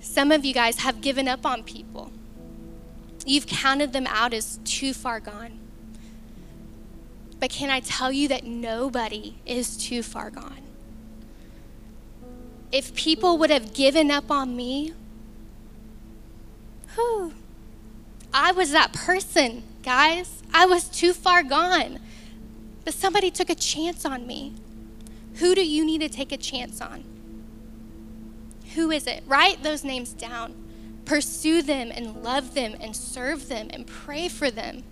Some 0.00 0.30
of 0.30 0.44
you 0.44 0.52
guys 0.52 0.80
have 0.80 1.00
given 1.00 1.26
up 1.26 1.46
on 1.46 1.64
people, 1.64 2.12
you've 3.24 3.46
counted 3.46 3.94
them 3.94 4.06
out 4.06 4.34
as 4.34 4.58
too 4.64 4.92
far 4.92 5.20
gone. 5.20 5.58
But 7.40 7.48
can 7.48 7.70
I 7.70 7.80
tell 7.80 8.12
you 8.12 8.28
that 8.28 8.44
nobody 8.44 9.36
is 9.46 9.76
too 9.76 10.02
far 10.02 10.30
gone? 10.30 10.60
If 12.70 12.94
people 12.94 13.38
would 13.38 13.50
have 13.50 13.72
given 13.72 14.10
up 14.10 14.30
on 14.30 14.54
me, 14.54 14.92
whew, 16.94 17.32
I 18.34 18.52
was 18.52 18.70
that 18.72 18.92
person, 18.92 19.62
guys. 19.82 20.41
I 20.52 20.66
was 20.66 20.88
too 20.88 21.12
far 21.12 21.42
gone. 21.42 21.98
But 22.84 22.94
somebody 22.94 23.30
took 23.30 23.50
a 23.50 23.54
chance 23.54 24.04
on 24.04 24.26
me. 24.26 24.54
Who 25.34 25.54
do 25.54 25.64
you 25.64 25.84
need 25.84 26.00
to 26.00 26.08
take 26.08 26.32
a 26.32 26.36
chance 26.36 26.80
on? 26.80 27.04
Who 28.74 28.90
is 28.90 29.06
it? 29.06 29.22
Write 29.26 29.62
those 29.62 29.84
names 29.84 30.12
down. 30.12 30.54
Pursue 31.04 31.62
them 31.62 31.90
and 31.94 32.22
love 32.22 32.54
them 32.54 32.74
and 32.80 32.94
serve 32.94 33.48
them 33.48 33.68
and 33.70 33.86
pray 33.86 34.28
for 34.28 34.50
them. 34.50 34.82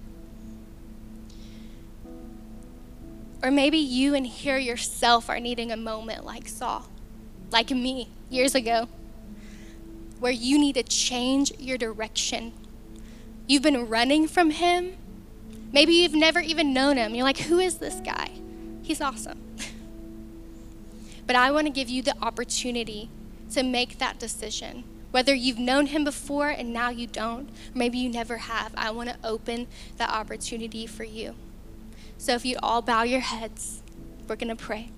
Or 3.43 3.51
maybe 3.51 3.79
you 3.79 4.15
and 4.15 4.27
here 4.27 4.59
yourself 4.59 5.31
are 5.31 5.41
needing 5.41 5.73
a 5.73 5.77
moment 5.77 6.27
like 6.27 6.47
Saul, 6.47 6.87
like 7.51 7.71
me 7.71 8.09
years 8.29 8.55
ago, 8.55 8.87
where 10.19 10.33
you 10.33 10.59
need 10.59 10.75
to 10.75 10.83
change 10.83 11.53
your 11.59 11.79
direction. 11.79 12.53
You've 13.47 13.63
been 13.63 13.89
running 13.89 14.29
from 14.29 14.51
him 14.51 14.97
Maybe 15.73 15.95
you've 15.95 16.15
never 16.15 16.41
even 16.41 16.73
known 16.73 16.97
him. 16.97 17.15
You're 17.15 17.25
like, 17.25 17.39
who 17.39 17.59
is 17.59 17.79
this 17.79 18.01
guy? 18.01 18.31
He's 18.83 19.01
awesome. 19.01 19.41
But 21.27 21.37
I 21.37 21.53
want 21.53 21.69
to 21.69 21.73
give 21.73 21.89
you 21.89 22.03
the 22.03 22.17
opportunity 22.21 23.09
to 23.53 23.63
make 23.63 23.99
that 23.99 24.19
decision. 24.19 24.83
Whether 25.13 25.33
you've 25.33 25.61
known 25.61 25.87
him 25.87 26.03
before 26.03 26.49
and 26.49 26.73
now 26.73 26.91
you 26.91 27.07
don't, 27.07 27.49
or 27.49 27.79
maybe 27.79 27.99
you 27.99 28.09
never 28.09 28.39
have, 28.39 28.73
I 28.77 28.91
want 28.91 29.11
to 29.11 29.17
open 29.23 29.69
that 29.97 30.11
opportunity 30.11 30.89
for 30.89 31.05
you. 31.05 31.37
So 32.19 32.35
if 32.35 32.45
you 32.45 32.57
all 32.61 32.83
bow 32.83 33.05
your 33.05 33.21
heads, 33.21 33.81
we're 34.27 34.35
going 34.35 34.57
to 34.57 34.57
pray. 34.57 34.91